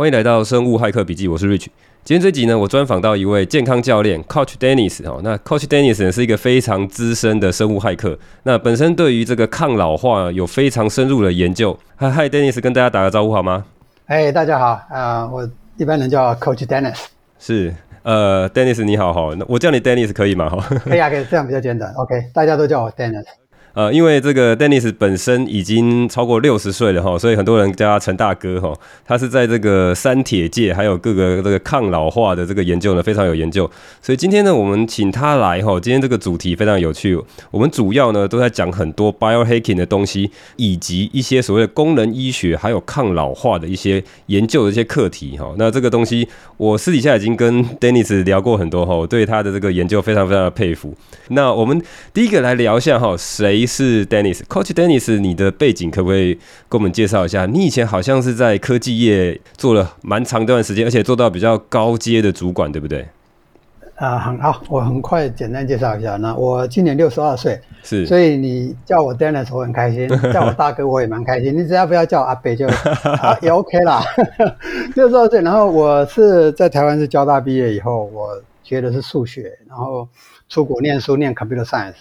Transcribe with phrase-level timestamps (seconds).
[0.00, 1.66] 欢迎来到生物骇客笔记，我是 Rich。
[2.04, 5.20] 今天这集呢，我专访到一位健康教练 Coach Dennis 哦。
[5.22, 11.78] 那 Coach Dennis 呢是一个非常资深的生物骇客，那本身对于这个抗老化有非常深入的研究。
[11.98, 13.66] Hi Dennis，跟大家打个招呼好吗？
[14.06, 14.88] 哎，大家好，啊、
[15.20, 16.96] 呃，我一般人叫 Coach Dennis。
[17.38, 20.48] 是，呃，Dennis 你好哈，那我叫你 Dennis 可以吗？
[20.48, 21.92] 哈，可以啊，可以，这样比较简短。
[21.92, 23.26] OK，大家都叫我 Dennis。
[23.72, 28.76] 呃，因为这个 Dennis 本身已经超过六十岁了哈，所以很多人叫他陈大哥哈。
[29.06, 33.70] 他是在这个三铁界，还有各个这个抗老化的这个研究呢，非常有研究。
[34.02, 35.78] 所以今天呢，我们请他来哈。
[35.78, 37.16] 今天这个主题非常有趣，
[37.52, 45.54] 我们主要呢都在讲很多 biohacking 的东西，以及一些所谓的功能医学，还有抗老化的一些研究的一些课题哈。
[45.56, 50.92] 那这个东西，我私底下已经跟 Dennis 聊过很多哈，我对他的这个研究非常非常的佩服。
[51.28, 51.80] 那我们
[52.12, 53.59] 第一个来聊一下哈，谁？
[53.66, 57.46] 是 Dennis，Coach Dennis，你的背景可不可以给我们介绍一下？
[57.46, 63.06] 你以前好像是在科技业做了蛮长一段时间，而且做到比较高阶的主管，对不对？
[63.96, 66.16] 啊，很好，我很快简单介绍一下。
[66.16, 71.54] 那我今年六十二岁，是，所以你叫我 Dennis，我很开心； 叫我大哥，我也蛮开心。
[71.54, 72.66] 你只要不要叫我阿北就
[73.20, 74.02] 啊，也 OK 啦。
[74.96, 80.08] 六十二岁，然后我是在台湾是交大毕业以后，我学的是数学，然后
[80.48, 81.96] 出国念书念 Computer Science。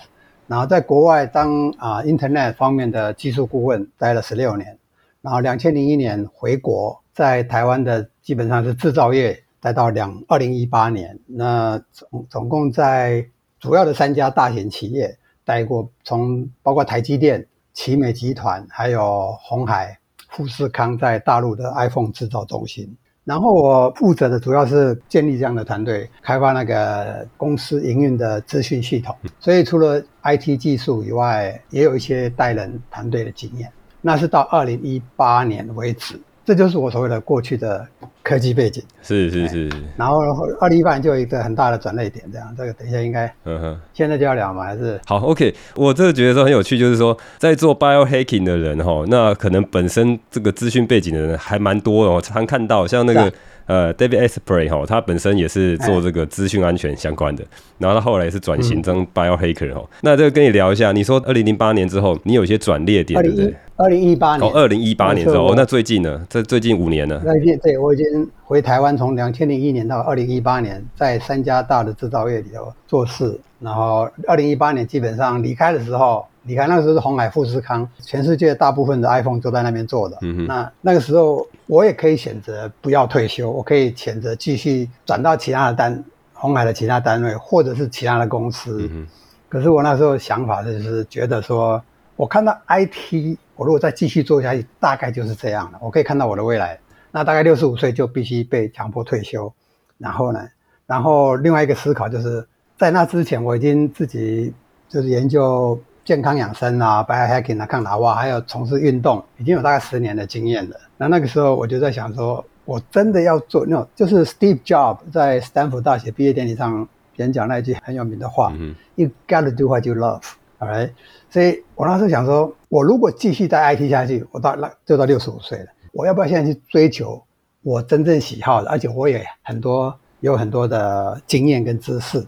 [0.50, 4.80] 然后在国外当啊 Internet 方面的技术顾问待了十六年，
[5.22, 13.24] 然后两千零一年回国，在台湾的基本上是制造业待到两二零一八年，那总总共在
[13.60, 22.98] 主要的三家大型企业待过，从包括台积电、奇美集团，还有鸿海、富士康在大陆的 iPhone 制造中心。
[23.30, 29.16] 然后我负责的主要是建立这样的团队，开发那个公司营运的资讯系统。
[29.40, 33.72] 所以除了 IT 技术以外，也有一些带人团队的经验。
[34.02, 36.20] 那是到二零一八年为止。
[36.44, 37.88] 这就是我所谓的过去的
[38.24, 39.70] 科技背景，是是是。
[39.98, 40.20] 然后
[40.60, 44.64] 二零一八年就有一个很大的转捩点，这样这个等一下应该，嗯哼，现在就要聊吗？
[44.64, 45.54] 还是好，OK。
[45.76, 53.32] 我这个觉得说很有趣，就是说在做 biohacking 的人哈，那可能本身这个资讯背景的人还蛮多的，我常看到像那个。
[53.70, 57.44] 呃，David Asprey 哈，他本身也是做这个资讯安全相关的，
[57.78, 59.88] 然后他后来也是转型成 biohacker 哈。
[60.02, 63.54] 那这个跟你聊一下，你说二零零八年之后，你有一些转捩点，对不对？
[63.76, 66.20] 二零一八年，哦，二零一八年之后，那最近呢？
[66.28, 67.22] 这最近五年呢？
[67.24, 68.08] 最近对，我已经
[68.44, 76.26] 回台湾，从两千零一年到二零一八年，在三家大的制造业里头做事，然后二零一八年基本上离开的时候。
[76.42, 80.18] 你看那个时候是红海、富士康，全世界大部分的 iPhone 都在那边做的。
[80.22, 80.48] 嗯哼。
[80.48, 86.04] 那那个时候我也可以选择不要退休，我可以选择继续转到其他的单，
[86.34, 88.78] 红海的其他单位，或者是其他的公司。
[88.82, 89.08] 嗯哼。
[89.48, 91.80] 可是我那时候想法就是觉得说，
[92.16, 95.78] 我看到 IT，我如果再继续做下去，大概就是这样了。
[95.82, 96.80] 我可以看到我的未来。
[97.12, 99.54] 那大概六十五岁就必须被强迫退休。
[99.98, 100.48] 然后呢，
[100.86, 102.48] 然后另外一个思考就是
[102.78, 104.54] 在那之前，我已经自己
[104.88, 105.80] 就是研究。
[106.06, 110.76] 健康养生啊，biohacking 啊，抗老化，还有从事运动，已经有大概十年的经验了。
[110.98, 116.88] 那那个时候我就在想说，我真的要做那种，就是 Steve Jobs 在斯坦福大学毕业典礼上
[117.18, 120.90] 演讲那一句很有名的话、嗯、：“You gotta do what you love”，alright。
[121.30, 125.68] 所以我那时候想说，我如果继续在 IT 下去，我到那就到六十五岁了，
[126.00, 127.22] 我要不要现在去追求
[127.62, 132.26] 我真正喜好的，而且我也很多有很多的经验跟知识。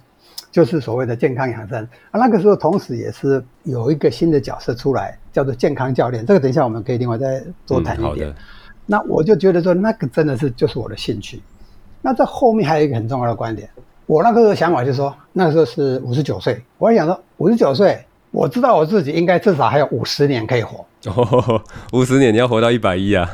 [0.52, 6.26] 就是所谓的健康养生啊，那个时候同时也是有一个新的角色出来，叫做健康教练。
[6.26, 8.28] 这个等一下我们可以另外再多谈一点。
[8.28, 8.36] 嗯、
[8.86, 11.42] 那我就觉得说，那个真的是就是我的兴趣。
[12.02, 13.70] 那这后面还有一个很重要的观点，
[14.06, 20.86] 我那个时候想法就是说，那个时候是五十九岁，我还想说五十九岁，我知道我自己应该至少还有五十年可以活。
[21.06, 21.62] 哦，
[21.94, 23.29] 五十年你要活到一百一啊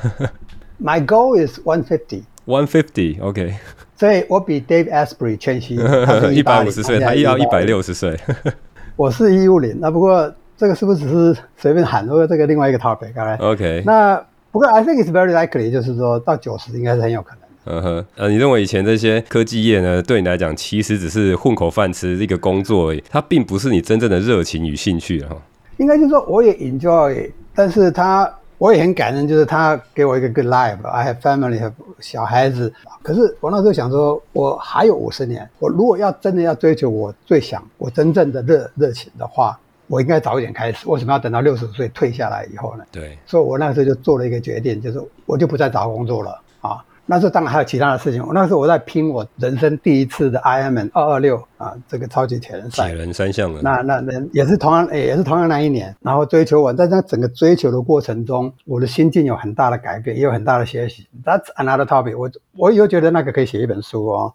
[0.81, 2.23] ？My goal is one fifty.
[2.45, 3.55] One fifty，OK。
[3.97, 5.75] 所以我比 Dave Asprey 谦虚，
[6.31, 8.17] 一百五十岁，他要一百六十岁。
[8.95, 12.07] 我是一五零，那不过这个是不是只是随便喊？
[12.07, 13.83] 不过这个另外一个 topic，OK。
[13.85, 14.15] 那
[14.51, 17.39] 不过 I think it's very likely，就是说到九十应该是很有可能。
[17.69, 25.35] 嗯哼，呃，你认为以前这些科技业呢，对你来讲其实只是混口饭吃一个工作而已，它并不是你真正的热情与兴趣哈。
[25.75, 28.31] 应该就是说我也 enjoy，但是他。
[28.59, 30.83] 我也很感恩，就是他给我一个 good life。
[30.87, 32.73] I have family，和小孩子。
[33.03, 40.89] 可是我那时候想说，我还有五十年，我如果要真的要追求我最想、我真正的热热情的话，我应该早一点开始。
[40.89, 42.83] 为什么要等到六十五岁退下来以后呢？
[42.91, 43.15] 对。
[43.27, 46.83] 所以我那时候就做了一个决定，就是我就不再找工作了啊。
[47.09, 48.21] 那时候当然还有其他的事情。
[48.23, 52.87] 我那时候我在拼我人生第一次的 Ironman 二二六啊，这个超级铁人赛。
[52.87, 53.61] 铁人三项的。
[53.61, 55.95] 那那那也是同样，也是同样那一年。
[56.01, 61.07] 然后追求我，在那整个追求的过程中，我的心境有很大的改变，也有很大的学习。
[61.23, 62.29] That's another topic 我。
[62.57, 64.33] 我我以后觉得那个可以写一本书哦。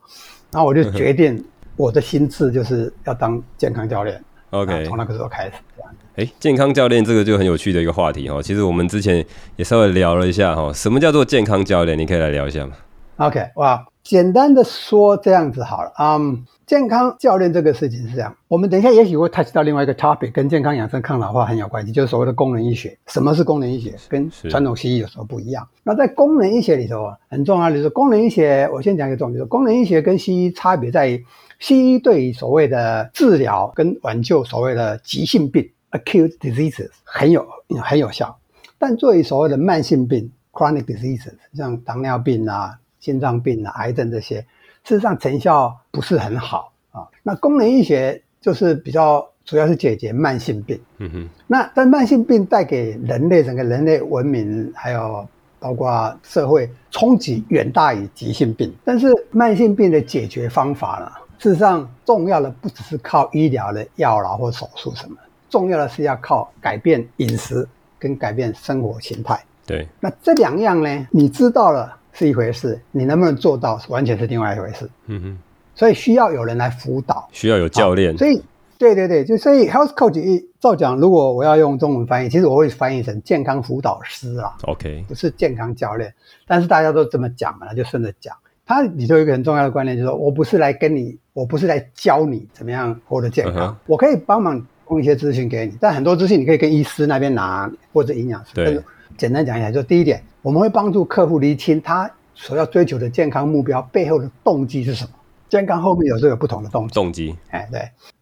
[0.50, 1.44] 然后我就决定，
[1.76, 4.22] 我的心智就是要当健康教练。
[4.50, 5.90] OK，从那个时候开始这样。
[6.16, 8.42] 哎，健康教练这个就很有趣的一个话题哈。
[8.42, 9.24] 其实我们之前
[9.56, 11.98] 也稍微聊了一下哈，什么叫做健康教练？
[11.98, 12.72] 你可以来聊一下吗
[13.16, 15.90] ？OK，哇，简单的说这样子好了。
[15.98, 16.34] 嗯、um,，
[16.66, 22.98] 健康教练这个事情是这样，我们等一下也许会 touch 到另外一个 topic，跟健康养生、抗老化很有关系，就是所谓的功能医学。
[23.06, 23.94] 什么是功能医学？
[24.10, 25.66] 跟传统西医有时候不一样。
[25.82, 28.68] 那在功能医学里头啊，很重要的就是功能医学。
[28.70, 31.24] 我先讲一个重点，就是功能医学跟西医差别在于，
[31.58, 35.70] 西医对于所谓的治疗跟挽救所谓的急性病。
[35.92, 37.46] Acute diseases 很有
[37.82, 38.38] 很有效，
[38.78, 44.40] 但作为所谓的慢性病 （chronic diseases），像糖尿病啊、心脏病啊、癌症这些，
[44.84, 47.06] 事实上成效不是很好啊。
[47.22, 50.80] 那功能医学就是比较主要是解决慢性病。
[50.96, 51.28] 嗯哼。
[51.46, 55.28] 那但慢性病带给人类整个人类文明还有
[55.58, 58.74] 包括社会冲击远大于急性病。
[58.82, 65.16] 但是慢性病的解决方法呢，事实上重要的不只是靠医疗的药啦或手术什么。
[65.52, 67.68] 重要的是要靠改变饮食
[67.98, 69.38] 跟改变生活形态。
[69.66, 71.06] 对，那这两样呢？
[71.10, 74.88] 你知道了是一回事，你能不能做到完全是另外一回事。
[75.08, 75.38] 嗯哼，
[75.74, 78.16] 所以需要有人来辅导，需要有教练。
[78.16, 78.42] 所以，
[78.78, 84.54] 对对对，就所以 health coach 一照讲，如果我要用中文翻译，其实我会翻译成健康辅导师啊。
[84.62, 86.12] OK，不是健康教练，
[86.46, 88.34] 但是大家都这么讲嘛，就顺着讲。
[88.64, 93.76] 它里头有一个很重要的观念，就是说我不是来跟你，我不是来教你怎么样活得健康，uh -huh.
[93.86, 94.66] 我可以帮忙。
[94.92, 98.50] 供一些资讯给你，但很多资讯你可以跟医师那边拿，或者营养师。
[98.52, 98.82] 对。
[99.16, 105.10] 简单讲一下，就第一点，我们会帮助客户厘清他所要追求的健康目标背后的动机是什么。
[105.48, 106.94] 健康后面有时候有不同的动机。
[106.94, 107.36] 动机。
[107.50, 107.80] 哎，对。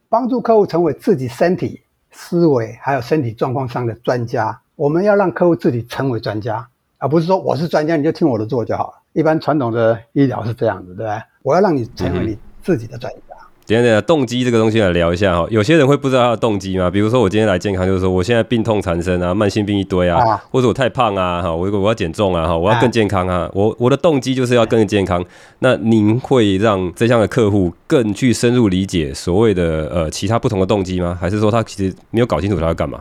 [0.08, 1.80] 帮助客户成为自己身体、
[2.10, 4.60] 思维还有身体状况上的专家。
[4.76, 6.66] 我们要让客户自己成为专家，
[6.98, 8.94] 而不是说我是专家你就听我的做就好了。
[9.12, 11.22] 一般传统的医疗是这样子，对不对？
[11.42, 13.18] 我要让你成为你自己的专家。
[13.20, 13.29] 嗯
[13.76, 15.46] 等下等下，动机这个东西来聊一下哈。
[15.48, 16.90] 有些人会不知道他的动机吗？
[16.90, 23.42] 比如说我今天来健康，就是说我现在病痛缠身啊，慢性病一堆啊，啊或者我太胖啊，哈，我我要减重啊，哈，我要更健康啊。
[23.42, 25.24] 啊我我的动机就是要更健康。
[25.60, 31.16] 那您会让这样的客户更去深入理解所谓的呃其他不同的动机吗？
[31.20, 33.00] 还是说他其实没有搞清楚他要干嘛？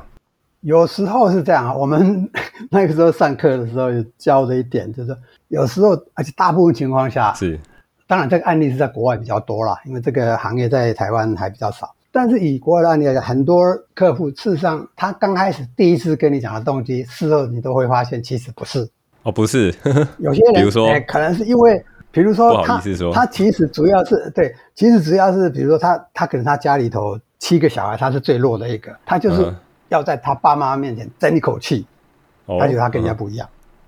[0.62, 1.74] 有时候是这样啊。
[1.74, 2.30] 我们
[2.70, 5.18] 那个时候上课的时候有教的一点，就是
[5.48, 7.60] 有时候而且大部分情况下是。
[8.10, 11.94] 当然，这个案例是在国外比较多啦，因为这个行业在台湾还比较少。
[12.12, 13.64] 但是以国外的案例来讲，很多
[13.94, 18.90] 客户事实上他刚开始第一次跟你讲的动机，事后你都会发现其实不是。
[19.22, 19.72] 哦，不是。
[20.18, 29.54] 有些人，比如说，欸，可能是因为，比如说他，不好意思说，他其实主要是对，其实主要是，比如说他，他可能他家里头七个小孩，他是最弱的一个，他就是
[29.90, 31.86] 要在他爸妈面前争一口气，
[32.48, 33.48] 嗯，他觉得他跟人家不一样。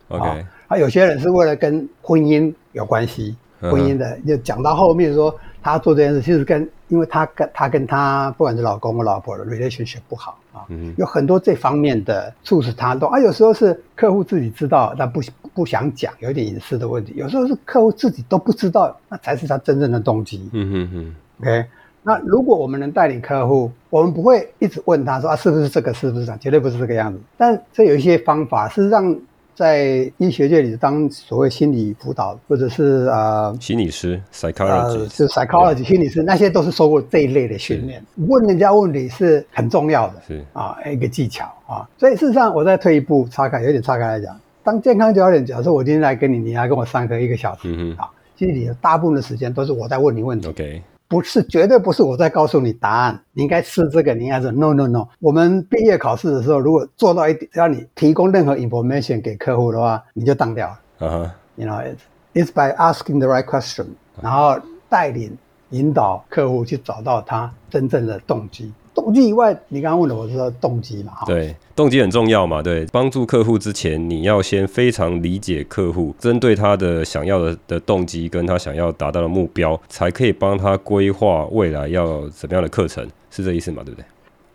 [0.10, 3.36] 嗯、OK，他有些人是为了跟婚姻有关系。
[3.62, 10.66] 婚姻的，就讲到后面说他做这件事，其实跟因为他跟他跟他不管是老公或老婆的 relationship 不好啊，
[10.98, 13.19] 有很多这方面的促使他动啊。
[13.19, 15.22] 有时候是客户自己知道，但不
[15.54, 17.13] 不想讲，有一点隐私的问题。
[17.16, 20.50] 有时候是客户自己都不知道，那才是他真正的动机。
[20.54, 21.16] 嗯嗯嗯。
[21.42, 21.66] OK，
[22.04, 27.19] 那如果我们能带领客户，我们不会一直问他说啊，是不是这个，是不是这样，绝对不是这个样子。
[27.38, 29.16] 但这有一些方法是让。
[29.56, 38.03] 在医学界里当所谓心理辅导，或者是呃心理师 psychology，呃，是 psychology 心理师，那些都是受过这一类的训练。
[38.27, 41.88] 问人家问题是很重要的，是啊，一个技巧啊。
[41.98, 50.48] 所以事实上，我再退一步岔开，有点岔开来讲，当健康教练，假设我今天来跟你，你来跟我上课一个小时，嗯啊，其实你的大部分的时间都是我在问你问题。
[50.48, 50.81] OK。
[51.12, 53.22] 不是，绝对不是我在告诉你答案。
[53.34, 55.06] 你应该吃这个，你应该是 no no no。
[55.20, 60.80] 我们毕业考试的时候，如果做到一点，让你提供任何 information 给客户的话，你就当掉了。
[61.00, 61.30] Uh -huh.
[61.56, 62.00] You know, it's,
[62.34, 63.88] it's by asking the right question，
[64.22, 65.38] 然后带领
[65.72, 68.72] 引导客户去找到他真正的动机。
[68.94, 71.13] 动机以外，你刚刚问的我是说动机嘛？
[71.25, 72.62] 对，动机很重要嘛。
[72.62, 83.82] 对，帮助客户之前，你要先非常理解客户，针对他的想要的的动机跟他想要达到的目标，才可以帮他规划未来要怎么样的课程，是这意思嘛？
[83.84, 84.06] 对不对？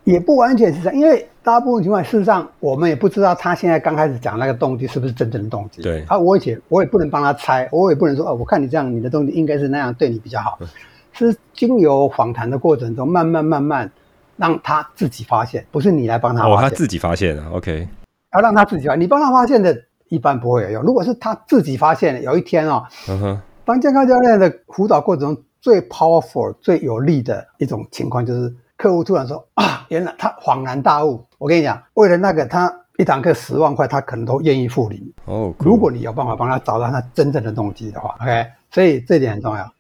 [0.05, 5.83] 也不完全是这样，因为大部分情况，事实上我们也不知道他现在刚开始讲那个动机是不是真正的动机。
[5.83, 10.57] 对啊，我也我也不能帮他猜，我也不能说哦，我看你这样，你的动机应该是那样，对你比较好。
[11.13, 13.91] 是经由访谈的过程中，慢慢慢慢。
[14.37, 16.57] 让他自己发现，不是你来帮他发现。
[16.57, 17.51] 哦，他自己发现了。
[17.53, 17.89] OK，
[18.35, 19.01] 要让他自己发现。
[19.01, 19.77] 你帮他发现的
[20.09, 20.83] 一般不会有用。
[20.83, 31.25] 如果是他自己发现，有一天哦，嗯哼，当健康教练的辅导过程中最 powerful、最有力的一种情况，就是客户突然说啊，原来他恍然大悟。
[31.39, 35.13] 我跟你讲，为了那个他一堂课十万块，他可能都愿意付你。
[35.25, 39.71] 哦，如果你有办法帮他找到他真正的动机的话，OK，所以这点很重要。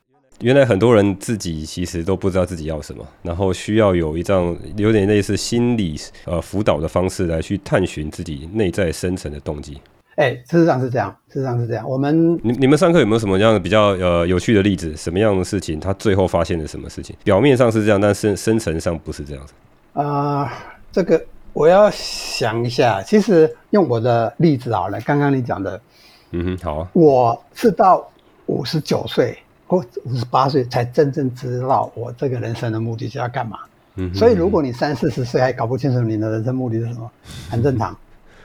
[0.40, 9.80] 原来很多人自己其实都不知道自己要什么，然后需要有一张有点类似心理呃辅导的方式来去探寻自己内在深层的动机。
[10.16, 11.88] 哎，事实上是这样，事实上是这样。
[11.88, 14.94] 我们你你们上课有没有什么样的比较呃有趣的例子？
[14.96, 17.16] 什么样的事情他最后发现了什么事情？
[17.24, 19.54] 表面上是这样，但深深层上不是这样子。
[19.94, 20.50] 啊、呃，
[20.92, 21.22] 这个
[21.54, 23.02] 我要想一下。
[23.02, 25.80] 其实用我的例子好了，刚刚你讲的，
[26.32, 26.88] 嗯哼，好啊。
[26.92, 28.06] 我是到
[28.46, 29.36] 五十九岁。
[29.68, 33.58] 我五十八岁才真正知道我这个人生的目的是要干嘛。
[33.96, 37.10] 嗯，所以如果你三四十岁还搞不清楚你的人生目的是什么，
[37.50, 37.96] 很正常，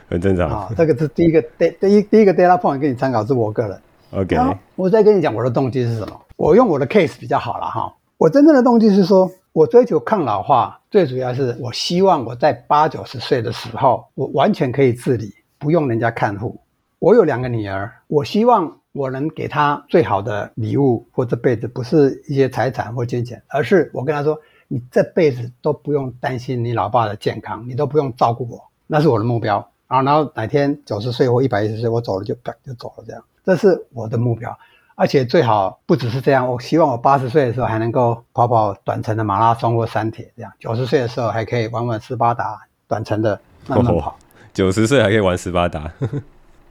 [0.10, 0.72] 很正常啊。
[0.76, 3.80] 这个是第一个第第一第一个 data point 给你参考，是我个人。
[4.12, 4.38] OK，
[4.76, 6.20] 我再跟你讲我的动机是什么。
[6.38, 7.94] 我用我的 case 比较好了哈。
[8.18, 16.60] 我真正的动机是说，我追求抗老化，最主要是我希望我在八九十岁的时候，我完全可以自理，不用人家看护。
[17.00, 18.78] 我有两个女儿，我希望。
[18.94, 29.66] 我能给他最好的礼物，或这辈子不是一些财产或金钱，而是我跟他说：“你这辈子都不用担心你老爸的健康，你都不用照顾我，那是我的目标。
[29.88, 34.58] 然后，然后哪天九十岁或一百一十岁，我走了就就走了，这样，这是我的目标。
[34.96, 44.18] 而且最好不只是这样，我希望我八十岁的时候还能够跑跑短程的马拉松或三铁，这样九十岁的时候还可以玩玩斯巴达短程的慢慢跑。
[44.54, 45.90] 九十岁还可以玩斯巴达。”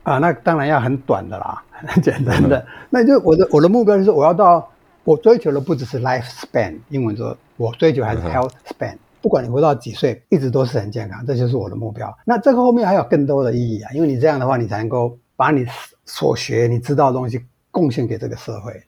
[0.02, 2.64] 啊，那当然要很短的啦，很 简单的。
[2.88, 4.66] 那就我的我的目标就是我要到
[5.04, 8.94] 我追求的不只是 life span，英文说，我追求还是 health span。
[9.22, 12.10] 不管你活到几岁，一直都是很健康，这就是我的目标。
[12.24, 15.66] 那这个后面还有更多的意义啊，因为你这样的话，你才能够把你
[16.06, 17.38] 所学、你知道的东西
[17.70, 18.82] 贡献给这个社会。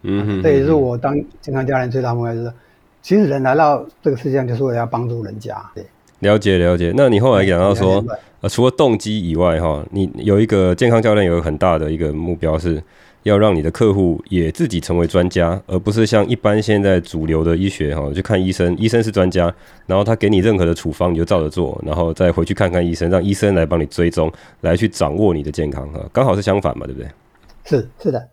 [0.00, 2.52] 嗯哼，这也是我当健康教练最大的目标，就是
[3.02, 5.62] 其实人来到这个世界上就是为了要帮助人家。
[5.74, 5.84] 对。
[6.24, 8.02] 了解了解，那你后来讲到说，
[8.40, 12.82] 呃，除了动机以外，哈，你有一个健康教练有一个很大的一个目标，是
[13.24, 19.54] 要让你的客户也自己成为专家，而不是像一般现在主流的医学，哈，去看医生，医生是专家，
[19.86, 27.08] 然后他给你任何的处方你就照着做，然后再回去看看医生，让医生来帮你追踪，来去掌握你的健康，哈，刚好是相反嘛，对不对？
[27.64, 28.28] 是是的，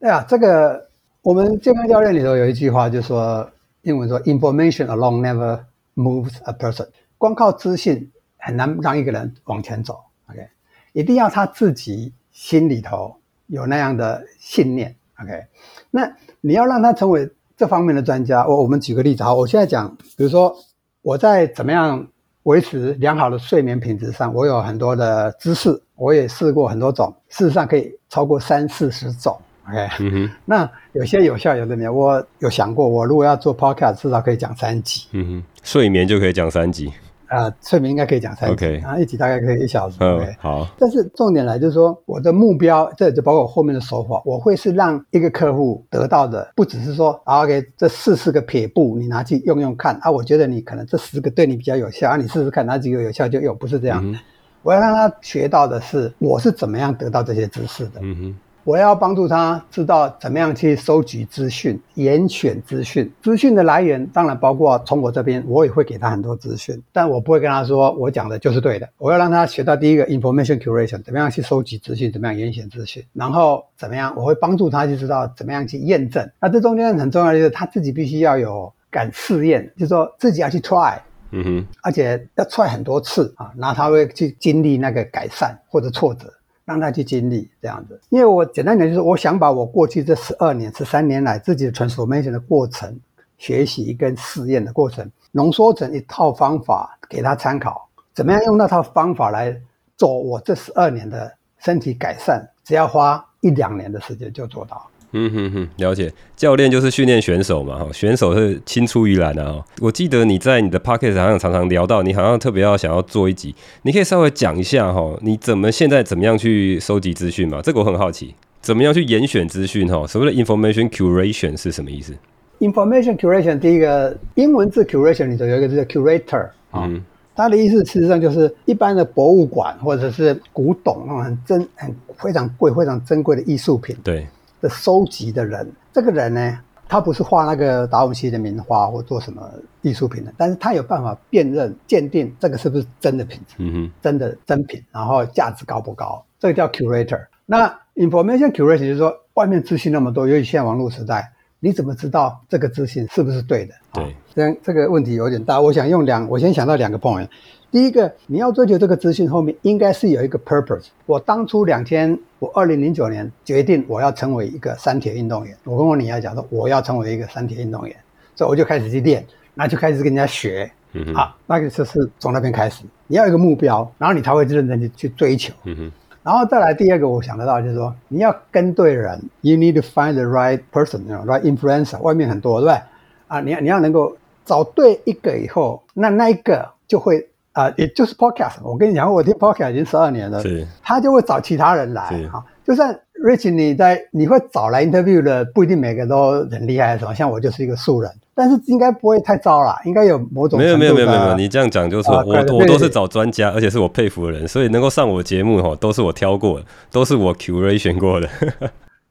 [0.00, 0.88] 对啊，这个
[1.22, 3.46] 我们健康教练里头有一句话，就是说
[3.82, 5.60] 英文说，information alone never
[5.94, 6.86] moves a person。
[7.18, 10.46] 光靠资讯很难让一个人往前走，OK，
[10.92, 13.16] 一定要他自己心里头
[13.46, 15.46] 有那样的信念，OK，
[15.90, 18.46] 那你要让他成为这方面的专家。
[18.46, 20.54] 我我们举个例子，好，我现在讲，比如说
[21.02, 22.06] 我在怎么样
[22.42, 31.92] 维持良好的睡眠品质上，我有很多的知识，我也试过很多种，事实上可以超过三四十种，OK，嗯哼，那有些有效，有的没有。
[31.92, 36.92] 我有想过，我如果要做 Podcast，至少可以讲三集，嗯哼，睡眠就可以讲三集。
[37.34, 39.96] 啊，睡眠应该可以讲三集，然后一集大概可以一小时。
[40.00, 40.36] 嗯，okay.
[40.38, 40.66] 好。
[40.78, 54.00] 但是重点来就是说，我的目标，这就包括我后面的手法，我会是让一个客户得到的，不只是说，OK，这四十个撇步你拿去用用看啊，我觉得你可能这十个对你比较有效啊，你试试看哪几个有效就用，不是这样。
[54.04, 54.16] 嗯、
[54.62, 58.00] 我要让他学到的是，我是怎么样得到这些知识的。
[58.00, 58.36] 嗯哼。
[58.64, 63.12] 我要帮助他知道怎么样去收集资讯、严选资讯。
[63.22, 68.88] 资讯的来源当然包括从我这边，我也会给他很多资讯，但我不会跟他说我讲的就是对的。
[68.96, 76.26] 我要让他学到第一个 information curation，怎么样去收集资讯，怎么样严选资讯，然后怎么样，我会帮助他去知道怎么样去验证。
[76.40, 80.98] 那这中间很重要的就是他自己必须要有敢试验，就是说自己要去 try，
[81.32, 86.32] 嗯哼，而且要 try 很多次啊，然后他会去经历那个改善或者挫折。
[86.64, 92.98] 让他去经历这样子，因为我简单讲就是，我想把我过去这十二年、十三年来自己的 transformation 的过程、
[93.36, 97.88] 学习跟试验的过程，浓缩成一套方法给他参考。
[98.14, 99.54] 怎么样用那套方法来
[99.96, 104.86] 做我这十二年的身体改善，只要花一两年的时间就做到。
[105.16, 106.12] 嗯哼哼，了解。
[106.34, 109.64] 教练就是训练选手嘛，哈，选手是青出于蓝啊。
[109.80, 117.62] 我记得你在你的 podcast 好像常常聊到，你好像特别要想要做一集，你可以稍微讲一下哈，你怎么现在怎么样去收集资讯嘛？
[117.62, 120.04] 这个我很好奇，怎么样去严选资讯哈？
[120.04, 122.12] 所谓的 information curation 是什么意思
[122.58, 126.90] ？information curation 第一个英文字 curation 里头有一个字叫 curator 啊，
[127.36, 133.96] 它的意思事实上就是一般的博物馆或者是古董那种很珍、很非常贵、非常珍贵的艺术品。
[134.02, 134.26] 对。
[134.64, 139.46] 的收集的人，这个人呢，他不是画那个达文西的名画或做什么
[139.82, 146.24] 艺术品的，但是他有办法辨认、鉴定这个是不是真的品质，嗯哼，真的真品，然后价值高不高？
[146.38, 147.20] 这个叫 curator。
[147.44, 151.30] 那 information curation 就是说，外面资讯那么多，尤其现在网络时代，
[151.60, 153.74] 你怎么知道这个资讯是不是对的？
[153.92, 155.60] 对，这样这个问题有点大。
[155.60, 157.28] 我想用两，我先想到两个 point。
[157.74, 160.90] 第一个，你要追求这个资讯，后面应该是有一个 purpose。
[161.06, 165.56] 我当初两天，我二零零九年决定我要成为一个三铁运动员。
[165.64, 167.96] 我跟我女儿讲说，我要成为一个三铁运动员，
[168.36, 169.26] 所以我就开始去练，
[169.56, 170.70] 然后就开始跟人家学。
[170.92, 175.52] 嗯哼，啊，那个就是从那边开始，你要有一个目标，然后你才会认真去去追求。
[175.64, 182.00] 嗯哼，然后再来第二个，我想得到就是说，你要跟对人，you need to find the right person，you know，right influencer。
[182.02, 182.80] 外面很多，对不对？
[183.26, 187.28] 啊，你要你要能够找对一个以后，那那一个就会。
[187.54, 192.94] 啊、呃，也就是 podcast，我跟你讲，我听 podcast 已经十二年了，是，他就会找其他人来，哈，就算
[193.24, 208.28] Rich 你在，你会找来 interview 的，不一定每个都很厉害，什么，像我就是一个素人，但是应该不会太糟了，应该有某种没有没有没有没有，你这样讲就是、呃、我我都是找专家，而且是我佩服的人，所以能够上我节目哈，都是我挑过的，都是我 curation 过的。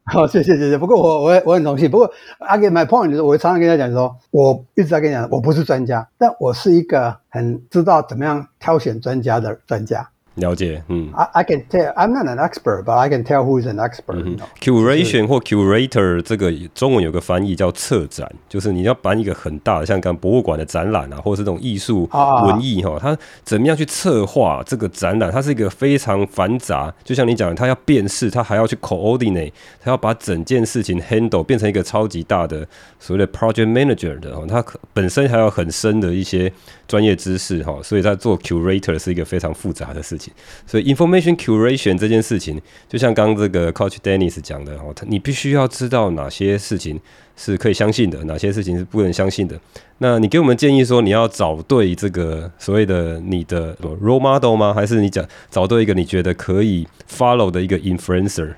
[0.06, 0.78] 好， 谢谢谢谢。
[0.78, 1.90] 不过我我我很荣幸。
[1.90, 10.10] 不过，I get my point 就是，我常常跟他讲说，我一直在跟你讲，我不是专家，但我是一个很知道怎么样挑选专家的专家。
[10.36, 14.24] 了解，嗯，I I can tell I'm not an expert, but I can tell who is an expert.
[14.24, 25.32] 嗯、Curation 或 curator 这个中文有个翻译叫策展，就是你要办一个很大的，像刚博物馆的展览啊，或者是这种艺术文艺哈，它怎么样去策划这个展览？
[25.32, 32.68] 它是一个非常繁杂，就像你讲的，它要辨识，它还要去 coordinate，它要把整件事情 handle 变成一个超级大的
[33.00, 36.52] 所谓的 project manager 的哈，它本身还有很深的一些
[36.94, 40.32] 专业知识哈，所以在做 curator 是一个非常复杂的事情。
[40.68, 47.02] 所以，information curation 这件事情，就像刚这个 Coach Dennis 讲的哦，你必须要知道哪些事情
[47.36, 49.60] 是可以相信的，哪些事情是不能相信的。
[49.98, 54.72] 那你给我们建议说，你要找对这个所谓的你的 role model 吗？
[54.72, 58.54] 还是你讲找对一个你觉得可以 follow 的一个 influencer？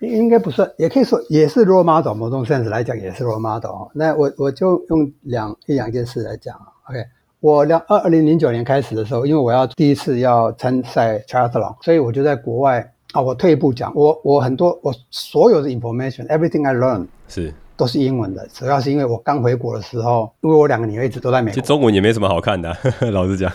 [0.00, 2.12] 应该不算，也可以说也是 role model。
[2.12, 3.88] 某种 sense 来讲，也是 role model。
[3.94, 6.54] 那我我就用两一两件事来讲
[6.90, 7.02] ，OK。
[7.40, 13.20] 我两二二零零九年开始的时候，因为我要第一次要参赛 triathlon，所以我就在国外啊。
[13.20, 18.48] 我退一步讲，我我很多我所有的 information，everything I learn 是都是英文的。
[18.52, 22.76] 主要是因为我刚回国的时候，因为我两个女儿一直都在美国，其实中文也没什么好看的啊，
[23.12, 23.52] 老实讲。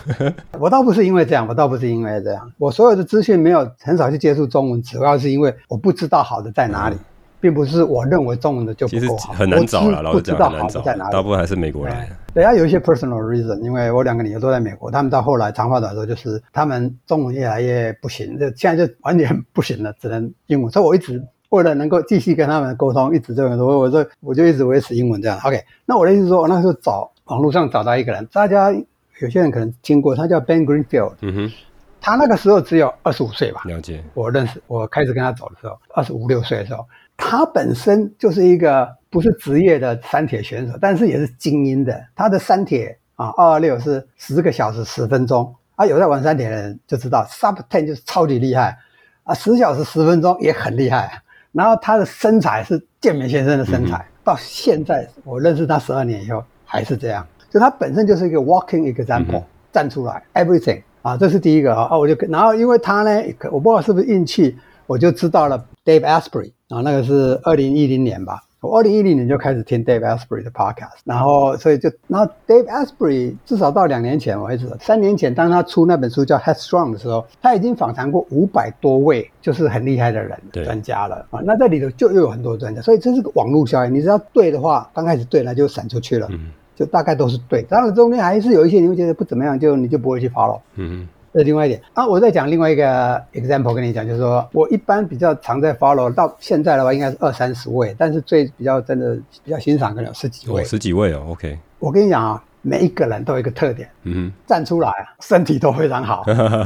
[0.58, 6.94] 我倒不是因为这样，我倒不是因为这样，我所有的资讯没有很少去接触中文，主要是因为我不知道好的在哪里。
[6.96, 6.98] 嗯
[7.42, 11.10] 并不是我认为中文的就不够好，很难找了，老道好在哪里。
[11.10, 11.94] 大部分还是美国人。
[12.32, 20.70] 对，要有一些 personal reason，因为我两个女儿都在美国，他们到后来长话短说，就是他们中文越来越不行，就现在就完全不行了，只能英文。
[20.70, 25.36] 所以我一直为了能够继续跟他们沟通，一直这样说，我说我就一直维持英文这样。
[25.44, 28.72] OK，那我的意思说，我那时候找网络上找到一个人，大家
[29.20, 31.14] 有些人可能听过，他叫 Ben Greenfield。
[31.20, 31.52] 嗯哼，
[32.00, 33.62] 他那个时候只有二十五岁吧？
[33.66, 34.02] 了解。
[34.14, 36.86] 我认识，我开始跟他走的时候，二十五六岁的时候。
[37.24, 42.04] 他本身就是一个不是职业的三铁选手，但是也是精英的。
[42.16, 45.54] 他的三铁啊，二二六是十个小时十分钟。
[45.76, 48.76] 啊，有在玩三铁的人就知道，sub ten 就是超级厉害
[49.22, 51.22] 啊，十小时十分钟也很厉害。
[51.52, 57.24] 然后他的身材是健美先生的身材，嗯、到现在我认识他十二年以后还是这样。
[57.48, 61.96] 就他本身就是一个 walking example，、嗯、站出来 everything 啊，这是第一个啊。
[61.96, 66.52] 我就然后因为他呢，我不知道是不是运气，我就知道了 Dave Asprey。
[66.68, 68.42] 啊，那个是二零一零年吧。
[68.60, 81.40] 我二零一零年就开始听 Dave Asprey 的 podcast，然后所以就，然后 Dave Asprey 至少到两年前为止，三年前当他出那本书叫 Headstrong 的时候，他已经访谈过五百多位就是很厉害的人专家了啊。
[81.44, 83.92] 那这里头就又有很多专家，所以这是个网络效应。
[83.92, 86.30] 你只要对的话，刚开始对，那就闪出去了，
[86.76, 87.62] 就大概都是对。
[87.64, 90.60] 当然中间还是有一些你会觉得不怎么样，就你就不会去 follow。
[90.76, 91.08] 嗯。
[91.32, 101.24] 这是另外一点啊，我再讲另外一个 example 跟你讲，就是说我一般比较常在 follow，到现在的话应该是二三十位，但是最比较真的比较欣赏可能有十几位，十几位哦。
[101.30, 106.22] OK，我跟你讲啊，每一个人都有一个特点，嗯，站出来啊，身体都非常好，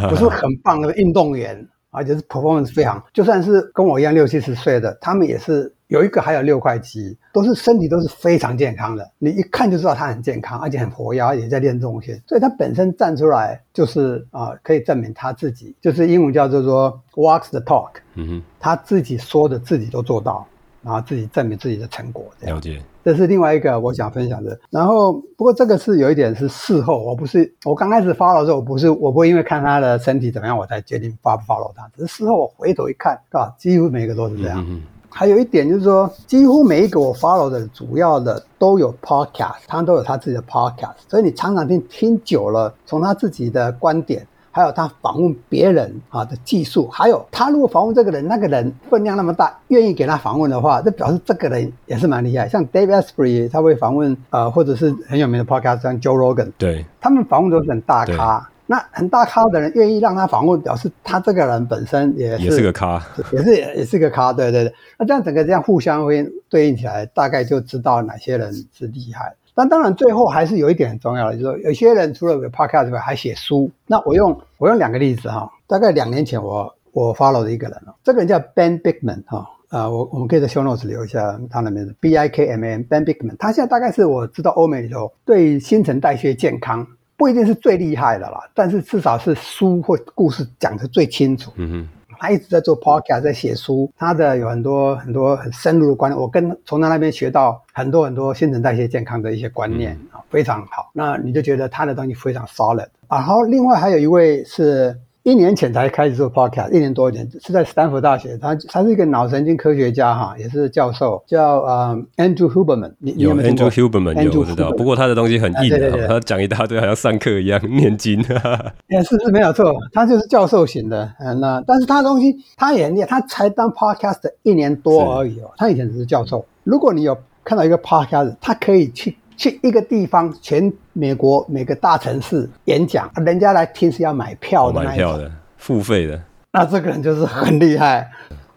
[0.08, 5.72] 不是很棒的运动员，而且是 performance 非常，就算是跟我一样六七十岁的，他们也是。
[5.88, 20.44] 有一个还有六块肌，都是身体都是非常健康的，你一看就知道他很健康，而且很活跃，而且在练重训，所以他本身站出来就是啊、呃，可以证明他自己，就是英文叫做说 walks the talk，嗯哼，他自己说的自己都做到，
[20.86, 22.24] 然后自己证明自己的成果。
[22.42, 24.56] 了解，这是另外一个我想分享的。
[24.70, 34.64] 然后不过这个是有一点是事后，我不是我刚开始 follow 的时候，我不是我不会因为看他的身体怎么样，我才决定 follow 不 follow 他，只是事后我回头一看，啊，几乎每一个都是这样。
[34.68, 52.48] 嗯还有一点就是说，几乎每一个我 follow 的主要的都有 podcast，他都有他自己的 podcast，所以你常常听听久了，从他自己的观点，还有他访问别人啊的技术，还有他如果访问这个人，那个人分量那么大，愿意给他访问的话，这表示这个人也是蛮厉害。
[52.48, 58.48] 像 Dave Asprey 他会访问呃，或者是很有名的 Podcast 像 Joe Rogan，对，他们访问都是很大咖。
[58.68, 63.00] 那很大咖的人愿意让他访问，表示他这个人本身也是也是个咖，
[63.32, 64.32] 也是也是个咖。
[64.32, 69.34] 对对对，那这样整个这样互相会对应起来，大概就知道哪些人是厉害。
[69.56, 73.68] 但当然最后还是有一点很重要的，就是说有些人除了有 podcast 之外，还写书。
[73.88, 83.04] 那我用我用两个例子哈，大概两年前我我 follow 的一个人哦，这个人叫 Ben Bikman 哈，啊我我们可以在 show notes 留一下他的名字 B I K M A N Ben
[83.04, 86.86] Bikman，他现在大概是我知道欧美里头对新陈代谢健康。
[87.18, 91.50] 不一定是最厉害的啦，但是至少是书或故事讲得最清楚。
[91.56, 91.88] 嗯哼，
[92.18, 100.90] 他一直在做 podcast，在写书，他的有很多很多很深入的观念，我跟从他那边学到很多很多新陈代谢健康的一些观念啊，嗯、非常好。
[100.92, 102.88] 那你就觉得他的东西非常 solid。
[103.08, 104.98] 然后另外还有一位是。
[105.26, 112.92] 一年前才开始做 podcast，一年多一点是在斯坦福大学，他他是一个脑神经科学家哈，也是教授，叫呃 Andrew Huberman。
[113.00, 118.24] 有 Andrew Huberman 有我知道，不过他的东西很硬，啊、对对对他讲一大堆，好像上课一样念经。
[118.86, 121.12] 也是是没有错，他就是教授型的。
[121.18, 125.50] 嗯，那但是他的东西他也很他才当 podcast 一年多而已哦。
[125.56, 126.46] 他以前只是教授。
[126.62, 129.16] 如果你有看到一个 podcast，他可以去。
[129.36, 136.20] 去一个地方，全美国每个大城市演讲，人家来听是要买票的，买票的，付费的。
[136.52, 138.10] 那这个人就是很厉害。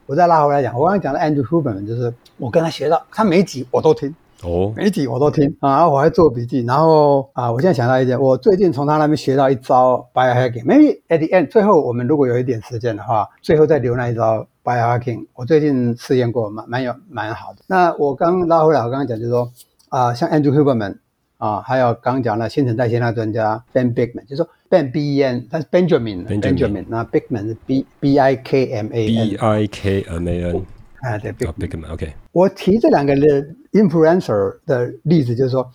[0.05, 6.63] 我再拉回来讲，我刚刚讲的 Andrew Huberman 就是我跟他学到，他每集我都听，哦，每集我都听啊，我还做笔记。
[6.65, 10.63] 然后啊，我现在想到一点，我最近从他那边学到一招 biohacking。
[10.65, 15.27] Maybe at the end，最后我们如果有一点时间的话，最后再留那一招 biohacking。
[15.35, 17.59] 我最近试验过，蛮蛮有蛮好的。
[17.67, 19.51] 那我刚拉回来，我刚刚讲就是说。
[19.89, 20.97] 啊、呃，像 Andrew Huberman
[21.37, 28.87] 啊，还有刚刚讲的新陈代谢那专家 Ben Bigman，就是说 Ben B E N，他是 Benjamin，Benjamin，那 Bigman 是 B B I K M
[28.93, 30.65] A N，B I K M A N，
[31.01, 32.05] 啊对 Bigman，OK。
[32.05, 35.71] Oh, 我提这两个的 influencer 的例子，就是说，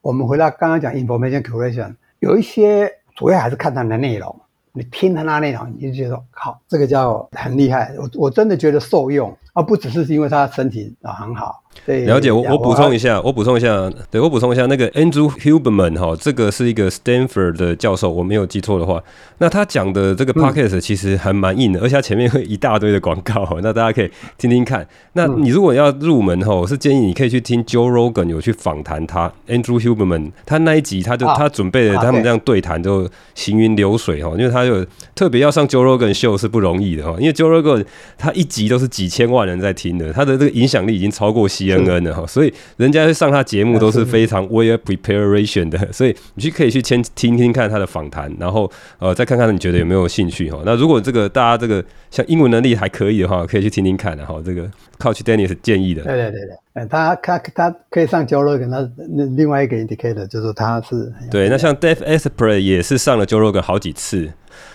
[0.00, 4.38] 我们回到刚刚讲 information curation，有一些主要还是看他的内容，
[4.72, 11.62] 你听他那内容，你就觉得好，这个叫很厉害，我我真的觉得受用，而不只是因为他身体啊很好。
[11.84, 19.02] 对，了解，我我补充一下，我补充一下，对，我补充一下，那个 Andrew Huberman 哈，这个是一个 Stanford 的教授，我没有记错的话，
[19.38, 24.86] 那他讲的这个 podcast 其实还蛮硬的，而且他前面会一大堆的广告，那大家可以听听看。
[25.12, 34.82] 那你如果要入门哈，我是建议你可以去听 Joe Rogan 有去访谈他 Andrew Huberman，他那一集他就他准备了他们这样对谈就行云流水哈，因为他有
[35.14, 37.84] 特别要上 Joe Rogan 秀是不容易的哈，因为 Joe Rogan
[38.16, 50.60] 他一集都是几千万人在听的，他的这个影响力已经超过 CNN 了哈，所以人家上他节目都是非常 well preparation 的，所以你去可以去先听听看他的访谈，然后呃再看看你觉得有没有兴趣哈。
[50.66, 56.02] 那如果这个大家这个像英文能力还可以的话，可以去听听看，然后这个 Coach Dennis 建议的。
[56.02, 56.40] 对对对
[56.74, 61.48] 对，他他他可以上 Joe Rogan，那那另外一个 indicator 就是他是对。
[61.48, 64.30] 那像 Dave Asprey 也是上了 Joe Rogan 好几次。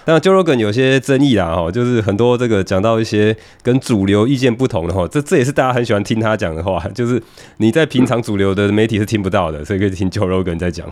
[0.05, 7.21] 那 Joe Rogan 有些争议啦，哈，就是很多这个讲到一些跟主流意见不同的哈，这这也是大家很喜欢听他讲的话， 就是
[7.57, 10.87] 你在平常主流的媒体是听不到的，所以可以听 Joe Rogan 在讲。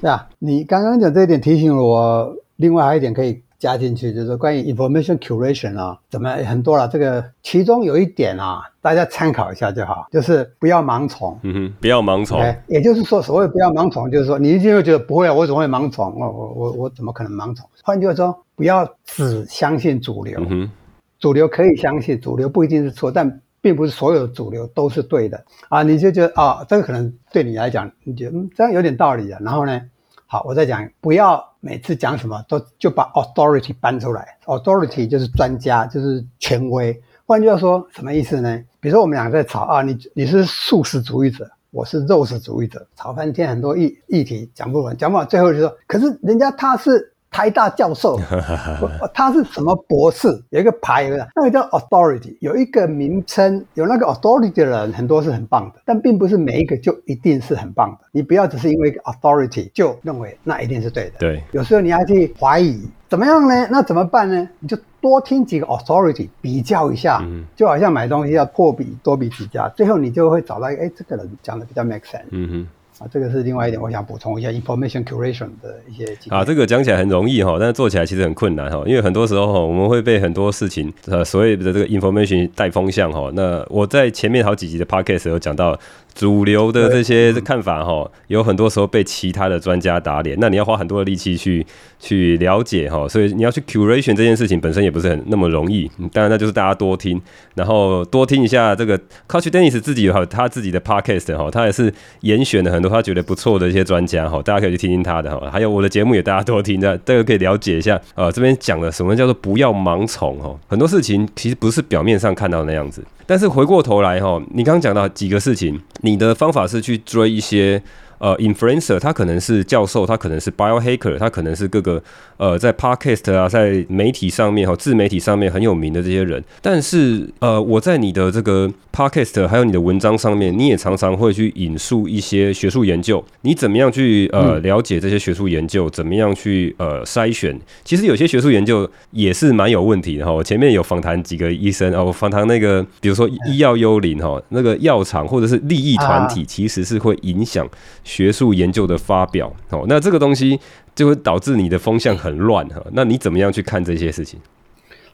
[0.00, 8.60] 对啊，你刚刚讲这一点提醒了我，另外还有一点可以加进去，就是关于 information curation 啊，怎么很多了，这个其中有一点啊。
[8.82, 11.38] 大家参考一下就好，就是不要盲从。
[11.42, 12.38] 嗯哼，不要盲从。
[12.66, 16.14] 也就是说，所谓不要盲从，就是说你一定会觉得不会啊，我怎么会盲从？
[16.20, 17.66] 我我我我怎么可能盲从？
[17.82, 20.38] 换句话说，不要只相信主流。
[20.40, 20.70] 嗯哼，
[21.18, 25.82] 主流可以相信，主流不一定是错，但并不是所有的主流都是对的啊。
[25.82, 29.40] 你就觉得啊，这个可能对你来讲，你觉得嗯这样有点道理啊。
[29.42, 29.80] 然后呢，
[30.26, 36.94] 好，我再讲，不要每次讲什么都就把 authority 搬出来，authority 就是专家，就是权威。
[37.24, 38.62] 换句话说，什么意思呢？
[38.80, 47.13] 比如说我们俩在吵啊，你你是素食主义者，我是肉食主义者，吵翻天很多议议题讲不完，讲不完，最后就说，可是人家他是。
[47.34, 48.16] 台大教授，
[49.12, 50.28] 他是什么博士？
[50.50, 58.06] 有一个牌，那个叫 authority，有一个名称，有那个 authority 的人很多是很棒的，但并不是每一个就一定是很棒的。
[58.12, 61.14] 你不要只是因为一个 authority 就认为那一定是对的。
[61.18, 63.66] 对，有时候你要去怀疑，怎么样呢？
[63.68, 64.48] 那怎么办呢？
[64.60, 67.20] 你就多听几个 authority 比较一下，
[67.56, 72.28] 就好像买东西要破比多比几家，最后你就会找到一个，哎，这个人讲的比较 make sense。
[72.30, 72.68] 嗯哼。
[72.98, 83.30] 啊，这个是另外一点，我想补充一下 information curation 的一些啊，这个讲起来很容易哈，但是做起来其实很困难哈，因为很多时候哈，我们会被很多事情呃所谓的这个 information 带风向哈。
[83.34, 85.78] 那我在前面好几集的 podcast 有讲到。
[86.14, 91.66] 主流的这些看法哈，有很多时候被其他的专家打脸，那你要花很多的力气去
[91.98, 95.90] 去了解哈，所以你要去 curation 这件事情本身也不是很那么容易。
[96.12, 97.20] 当然，那就是大家多听，
[97.54, 98.96] 然后多听一下这个
[99.28, 105.50] Coach Dennis 自己哈他自己的 podcast 哈，他也是严选了很多他觉得不错的一些专家哈，大家可以去听听他的哈。
[105.50, 108.30] 还有我的节目也大家多听，这这个可以了解一下啊。
[108.30, 113.02] 这边讲的什么叫做不要盲从哈，很多事情其实不是表面上看到的那样子。
[113.26, 117.82] 但是回过头来哈，你刚刚讲到几个事情，你的方法是去追一些。
[118.18, 122.02] 呃，influencer 他可能是教授，他可能是 biohacker，他可能是各个
[122.36, 126.42] 呃在 podcast 啊，在媒体上面哈，自媒体上面很有名的这些人。
[126.62, 133.22] 但是呃，我在你的这个 podcast 还有你的文章上面，你也常常会去引述一些学术研究。
[133.42, 135.90] 你怎么样去呃了解这些学术研究？
[135.90, 137.58] 怎么样去呃筛选？
[137.84, 140.32] 其实有些学术研究也是蛮有问题的哈。
[140.32, 147.68] 我前面有访谈几个医生哦，我访谈那个比如说医药幽灵哈，那个药厂或者是利益团体，其实是会影响。
[148.14, 150.60] 学术研究的发表，哦，那这个东西
[150.94, 152.80] 就会导致你的风向很乱哈。
[152.92, 154.38] 那你怎么样去看这些事情？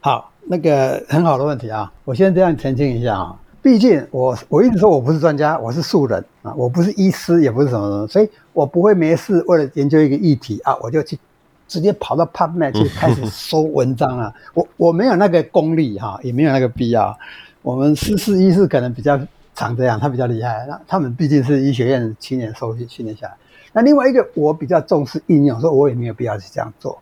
[0.01, 1.91] 好，那个很好的问题啊。
[2.05, 11.19] 我先这样澄清一下啊，毕竟我我一直说我不是专家，我是素人啊，我不是医师，也不是什么什么，所以我不会没事为了研究一个议题啊，我就去
[11.67, 14.31] 直接跑到 PubMed 去开始搜文章啊。
[14.53, 17.19] 我我没有那个功力哈，也没有那个必要。
[17.63, 19.19] 我们师事医师可能比较。
[19.61, 20.65] 常这样，他比较厉害。
[20.67, 23.37] 那他们毕竟是医学院七年受训训练下来。
[23.75, 26.99] 那另外一个，我比较重视应用，所以我也没有必要去这样做。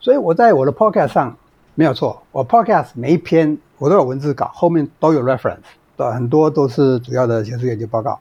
[0.00, 1.36] 所以我在我的 podcast 上
[1.74, 5.58] 没有错，我 podcast 每一篇我都有文字稿，后面都有 reference，
[5.96, 8.18] 对，很多都是主要的学术研究报告。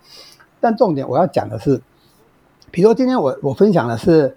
[0.60, 1.82] 但重点我要讲的是，
[2.70, 4.36] 比如说今天我我分享的是，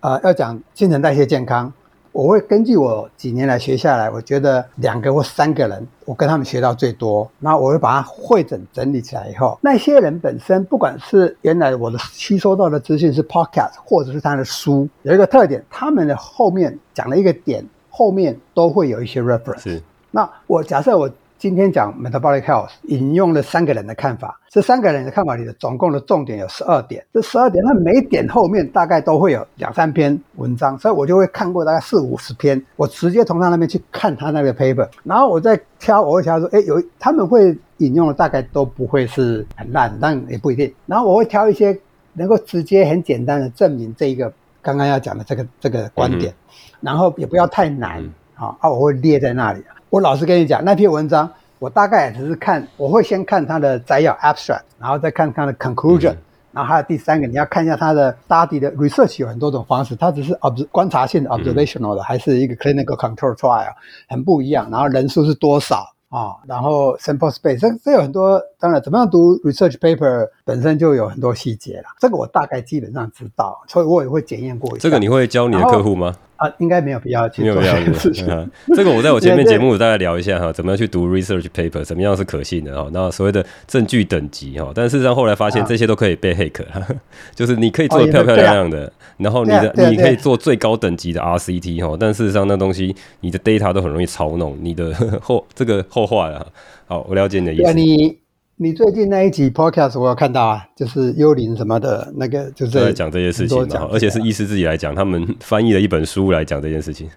[0.00, 1.72] 呃，要讲新陈代谢健康。
[2.12, 19.62] 我会根据我几年来学下来，我觉得两个或三个人，我跟他们学到最多，那我会把它汇整整理起来以后，那些人本身不管是原来我的吸收到的资讯是 podcast 或者是他的书，有一个特点，他们的后面讲了一个点，后面都会有一些 reference。
[19.62, 21.10] 是，那我假设我。
[21.42, 24.38] 今天讲 metabolic health，引用了三个人的看法。
[24.48, 27.04] 这三个人的看法里的总共的重点有十二点。
[27.12, 32.64] 这十二点，那每点后面大概都会有两三篇文章，所以我就会看过大概四五十篇。
[32.76, 40.72] 我直接从他那边去看他那个 paper，然后我再挑，我会挑说，哎，有他们会引用的大概都不会是很烂，但也不一定。
[40.86, 41.76] 然后我会挑一些
[42.12, 46.32] 能够直接很简单的证明这一个刚刚要讲的这个这个观点，
[46.80, 48.00] 然后也不要太难，
[48.36, 49.60] 啊啊，我会列在那里。
[49.92, 56.16] 我老实跟你讲，那篇文章我大概只是看，我会先看它的摘要 abstract，然后再看它的 conclusion，
[56.50, 63.74] 然后还有第三个，你要看一下它的 study 的 research 有很多种方式，它只是 obs 观察性的 observational 的，还是一个 clinical control trial，
[64.08, 65.86] 很不一样，然后人数是多少。
[66.08, 71.84] 啊、哦，然后 sample space，这这有很多，当然怎么样读 research paper 本身就有很多细节了。
[72.00, 74.82] 这个我大概基本上知道，所以我也会检验过一下。
[74.82, 76.14] 这个你会教你的客户吗？
[76.36, 78.26] 啊，应该没有必要去做这件事情。
[78.74, 82.90] 这个我在我前面 节目大概聊一下哈，怎么样去读 research paper，怎么样是可信的哈。
[82.92, 86.64] 那所谓的证据等级哈，但事实上后来发现这些都可以被 hack，
[87.36, 88.92] 就是你可以做的漂漂亮亮的。
[89.18, 96.44] 然后你的你可以做最高等级的 RCT 哈，但事实上那东西你的 data 都很容易操弄，你的 后这个后话了。
[96.86, 97.72] 好，我了解你的意思。
[97.72, 98.18] 你
[98.62, 107.10] 你最近那一集 podcast 我有看到啊，就是幽灵什么的那个，就是在讲这些事情嘛，而且是医师自己来讲，他们翻译了一本书来讲这件事情。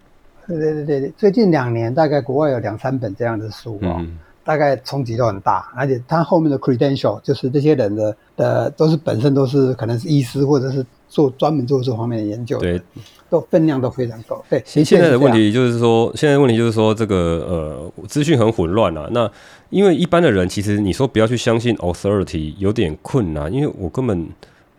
[0.47, 3.97] 对对对对，最近两年大概国外有两三本这样的书哦。
[3.99, 12.81] 嗯大概冲击都很大，而且他后面的 credential 就是这些人的的都是本身都是可能是医师或者是做专门做这方面的研究的，对，
[13.29, 14.41] 都分量都非常高。
[14.49, 19.09] 对，现在的问题就是说，现在的问题就是说这个呃资讯很混乱啊。
[19.11, 19.29] 那
[19.71, 24.27] 因为一般的人其实你说不要去相信 authority 有点困难，因为我根本。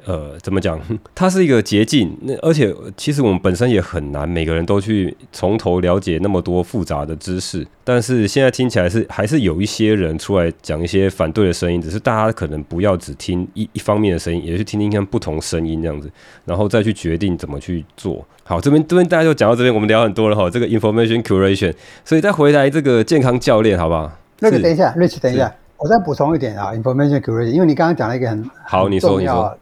[0.07, 0.81] 呃，怎么讲？
[1.15, 2.17] 它是一个捷径。
[2.23, 7.67] 那而且，其实我们本身也很难，每个人都去从头了解那么多复杂的知识。
[7.83, 16.09] 但是现在听起来是还是有一些人出来讲一些反对的声音，只是大家可能不要只听一一方面的声音，也去听听看不同声音这样子，
[16.45, 18.25] 然后再去决定怎么去做。
[18.45, 20.49] 好，这边这边大家就讲到这边，我们聊很多了哈。
[20.49, 24.09] 这个 information curation，所以再回来这个健康教练，好不好？
[24.39, 29.59] 那个等一下，Rich，等一下，我再补充一点啊，information curation，因为你刚刚讲了一个很好，你说你说。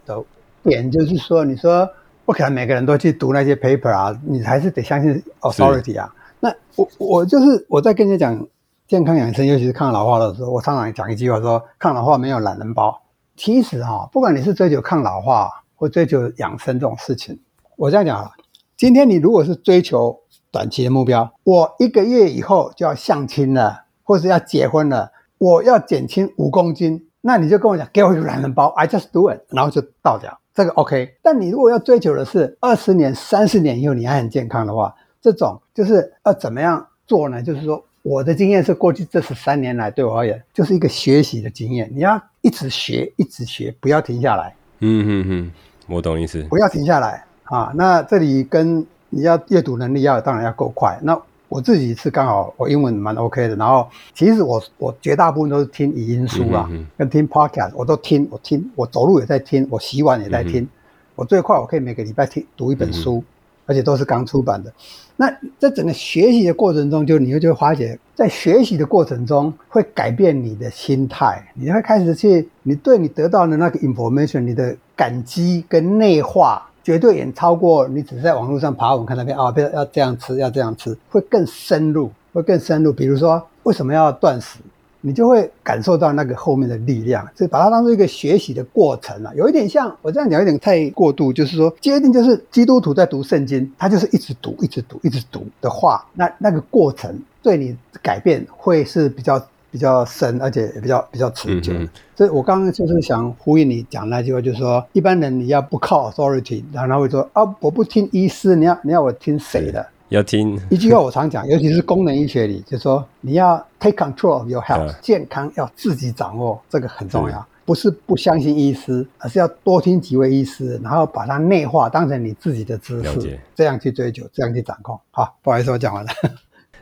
[0.64, 1.88] 点就是说，你说
[2.24, 6.12] 不可能每个人都去读那些 paper 啊，你还是得相信 authority 啊。
[6.40, 8.46] 那我我就是我在跟你讲
[8.88, 13.00] 健康养生，尤其是抗老化的时候，我常常讲一句话说，抗老化没有懒人包。
[13.36, 17.40] 其实哈，不管你是追求抗老化或追求养生这种事情，
[17.76, 18.30] 我这样讲啊，
[18.76, 31.14] 今天你如果是追求短期的目标，我一个月以后就要相亲了，或是要结婚了，我要减轻五公斤，那你就跟我讲，给我一个懒人包，I just do it，然后就倒掉，这个 OK。
[31.20, 37.42] 但你如果要追求的是二十年、三十年以后你还很健康的话，这种就是要怎么样做呢？
[37.42, 37.84] 就是说。
[38.04, 41.90] 我的经验是，过去这十三年来对我而言，就是一个学习的经验。
[41.90, 44.54] 你要一直学，一直学，不要停下来。
[44.80, 45.52] 嗯嗯嗯，
[45.86, 46.42] 我懂意思。
[46.50, 47.72] 不要停下来啊！
[47.74, 50.98] 那这里跟你要阅读能力要当然要够快。
[51.00, 51.18] 那
[51.54, 60.62] 我自己是刚好我英文蛮 OK 的，然后其实我我绝大部分都是听语音书啊，跟听 Podcast，我都听，我听，我走路也在听，我洗碗也在听。
[60.62, 60.68] 嗯、
[61.14, 63.18] 我最快我可以每个礼拜听读一本书。
[63.18, 63.24] 嗯
[63.66, 64.70] 而且都是刚出版的，
[65.16, 65.26] 那
[65.58, 82.92] 在整个学习的过程中，就你会就会发觉，在学习的过程中会改变你的心态，你会开始去，你对你得到的那个 information，你的感激跟内化，绝对远超过你只是在网络上爬文看那边啊，不要要这样吃，要这样吃，会更深入，会更深入。
[82.92, 84.58] 比如说，为什么要断食？
[85.06, 99.38] 你就会感受到那个后面的力量，所以把它当做一个学习的过程啊，有一点像我这样讲，有点太过度，就是说，接近就是基督徒在读圣经，他就是一直读，一直读，一直读的话，那那个过程对你改变会是比较
[99.74, 101.72] 比较深，而且也比较比较持久。
[101.72, 109.84] 嗯、所以我刚刚就是想呼应你讲那句话，就是说，一般人你要不靠 authority，然后他会说啊，我不听医师，你要你要我听谁的？
[110.10, 117.36] 要听一句话，我常讲，尤其是功能医学里，就是说你要 take control of your health，嗯、健康要自己掌握，这个很重要。
[117.36, 124.96] 嗯、不是不相信医师，而是要多听几位医师，然后把它内化，当成你自己的知识，解这样去追求，这样去掌控。
[125.10, 126.12] 好，不好意思，我讲完了。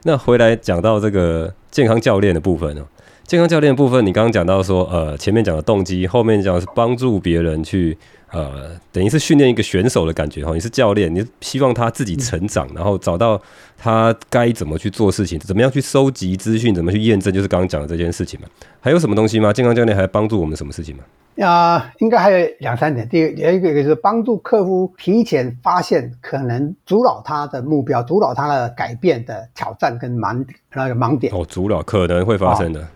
[0.05, 2.83] 那回来讲到这个健康教练的部分哦。
[3.25, 7.97] 健康教练的部分，你刚刚讲到说，呃，前面讲的动机，后面讲的是帮助别人去，
[8.33, 10.53] 呃，等于是训练一个选手的感觉哈。
[10.53, 13.41] 你是教练，你希望他自己成长，然后找到
[13.79, 18.49] 他该怎么去做事情，怎么样去收集资讯，怎么去验证，就是刚刚讲的这件事情嘛。
[18.81, 19.53] 还有什么东西吗？
[19.53, 21.05] 健康教练还帮助我们什么事情吗？
[21.39, 23.09] 啊、呃，应该还有两三点。
[23.09, 31.33] 第一个，有一个就是帮助客户提前发现可能阻扰他的目标，阻扰他的改变的挑战跟盲那个盲点。
[31.35, 32.81] 哦，阻扰可能会发生的。
[32.81, 32.87] 哦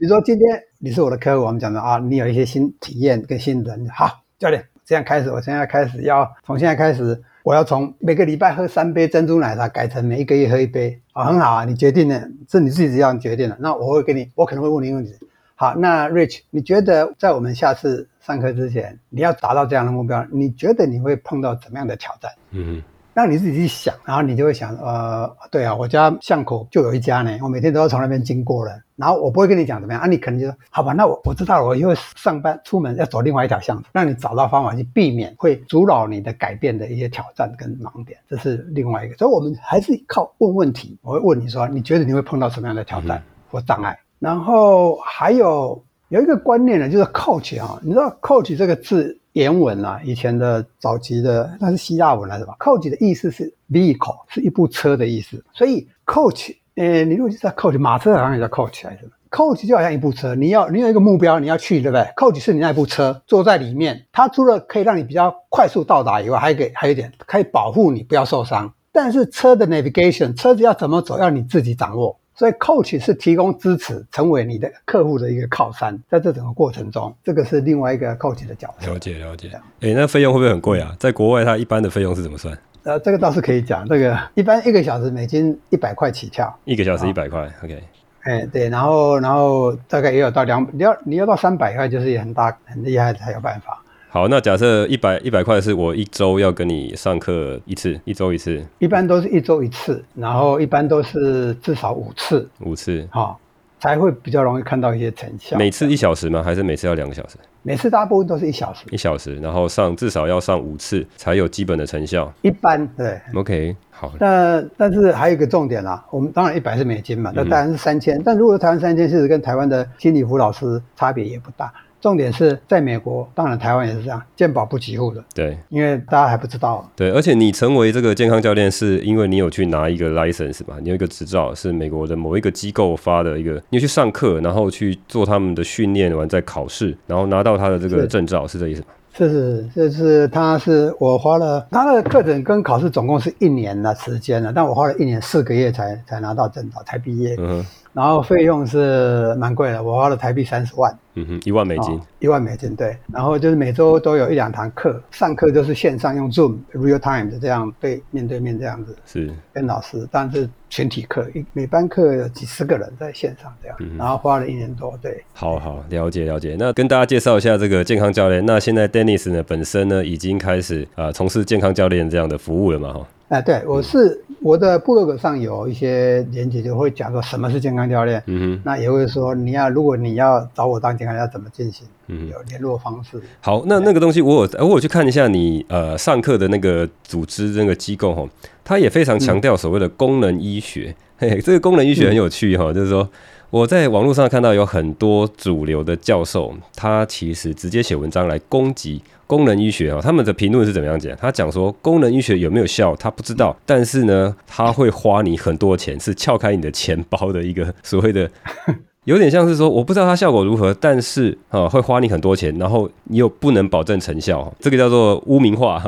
[0.00, 0.46] 比如说今天
[0.78, 15.12] 你是我的客户，我们讲的啊，你有一些新体验跟新人，好，教练，这样开始，我现在开始要从现在开始，我要从每个礼拜喝三杯珍珠奶茶改成每一个月喝一杯，啊，很好啊，你决定了，是你自己这样决定的，那我会给你，我可能会问你问题，
[15.60, 22.30] 好，那 Rich，你觉得在我们下次上课之前，你要达到这样的目标，你觉得你会碰到怎么样的挑战？
[22.52, 22.82] 嗯哼。
[23.12, 28.80] 让你自己去想，然后你就会想，呃，对啊，我家巷口就有一家呢，我每天都要从那边经过了。
[28.94, 39.16] 然后我不会跟你讲怎么样啊，你可能就说，好吧，那我我知道了，我以后上班出门要走另外一条巷子，让你找到方法去避免会阻扰你的改变的一些挑战跟盲点，这是另外一个。
[39.16, 43.90] 所以我们还是靠问问题，我会问你说，你觉得你会碰到什么样的挑战或障碍？
[43.90, 49.16] 嗯、然后还有有一个观念呢，就是 coach 啊，你知道 coach 这个字。
[49.34, 55.44] 原文啊，以前的早期的那是希腊文来的吧？Coach 的意思是 vehicle，是一部车的意思。
[55.52, 68.72] 所以 coach，呃，你如果是在 coach，马车好像也叫 coach 还是什么？coach 就好像一部车，你要你有一个目标，你要去，对不对？coach 是你那部车，坐在里面，它除了可以让你比较快速到达以外，还给还有一点可以保护你不要受伤。
[68.90, 72.18] 但是车的 navigation，车子要怎么走，要你自己掌握。
[72.38, 75.98] 所以，coach 是提供支持，成为你的客户的一个靠山。
[76.08, 78.92] 在这整个过程中，这个是另外一个 coach 的角色。
[78.92, 79.50] 了解，了解。
[79.80, 80.94] 哎，那费用会不会很贵啊？
[81.00, 82.56] 在国外，它一般的费用是怎么算？
[82.84, 83.84] 呃，这个倒是可以讲。
[83.88, 86.56] 这个一般一个小时美金一百块起跳。
[86.64, 87.82] 一个小时一百块，OK。
[88.22, 93.82] 哎，对，然后然后大概也有到两，你要你要到三百块，就是也很大很厉害才有办法。
[94.10, 103.36] 好，那假设一百一百块是我一周要跟你上课一次，一周一次，一般都是一周一次，然后一般都是至少五次，五次，好、哦，
[103.78, 105.58] 才会比较容易看到一些成效。
[105.58, 106.42] 每次一小时吗？
[106.42, 107.36] 还是每次要两个小时？
[107.62, 112.32] 每次大部分都是一小时，一小时，然后上至少要上五次才有基本的成效。
[112.40, 114.10] 一般对，OK，好。
[114.18, 121.70] 那但是还有一个重点啦，我们当然一百是美金嘛，那当然是三千、嗯，但如果台湾三千，其实跟台湾的心理辅导师差别也不大。
[122.00, 125.22] 重点是在美国，当然台湾也是这样，健保不给付的。
[125.34, 126.88] 对，因为大家还不知道。
[126.94, 130.76] 对，而且你成为这个健康教练，是因为你有去拿一个 license 嘛？
[130.80, 138.86] 你有一个执照，是美国的某一个机构发的一个，你有去上课，然后去做他们的训练完再考试，然后拿到他的这个证照，是，是这意思吗？
[139.14, 147.34] 是是，这是他是我花了他的课程跟考试总共是一年的时间了，但我花了一年四个月才才拿到证照，才毕业。
[147.38, 147.66] 嗯哼。
[147.92, 150.96] 然后费用是蛮贵的，我花了台币三十万。
[151.14, 152.96] 嗯哼，一万美金，一万美金，对。
[153.12, 165.24] 然后就是每周都有一两堂课，上课就是线上用 Zoom real time 的这样对面对面这样子，是跟老师，但是全体课，一每班课有几十个人在线上这样，嗯、然后花了一年多，对。
[165.32, 168.46] 好好了解了解，那跟大家介绍一下这个健康教练。
[168.46, 173.00] 那现在 Dennis 呢本身呢已经开始啊从事健康教练这样的服务了嘛哈？
[173.28, 178.22] 哎，对，我是我的部落格上有一些连接，就会讲说什么是健康教练。
[178.24, 181.86] 嗯哼，那也会说你要如果你要找我当健康，要怎么进行？
[182.06, 183.20] 嗯，有联络方式。
[183.42, 188.26] 好，那那个东西我有我有去看一下你呃上课的那个组织那个机构哈，
[188.64, 190.94] 他也非常强调所谓的功能医学。
[191.18, 193.06] 嗯、嘿，嘿，这个功能医学很有趣哈，嗯、就是说
[193.50, 199.02] 我在网络上看到有很多主流的教授，他其实直接写文章来攻击。
[199.28, 201.14] 功能医学啊，他们的评论是怎么样讲？
[201.16, 208.28] 他讲说功能医学有没有效，他不知道，但是呢，他会花你很多钱，是撬开你的钱包的一个所谓的，
[209.04, 215.80] 有点像是说我不知道它效果如何，但是啊会花你很多钱，然后你又不能保证成效，这个叫做污名化。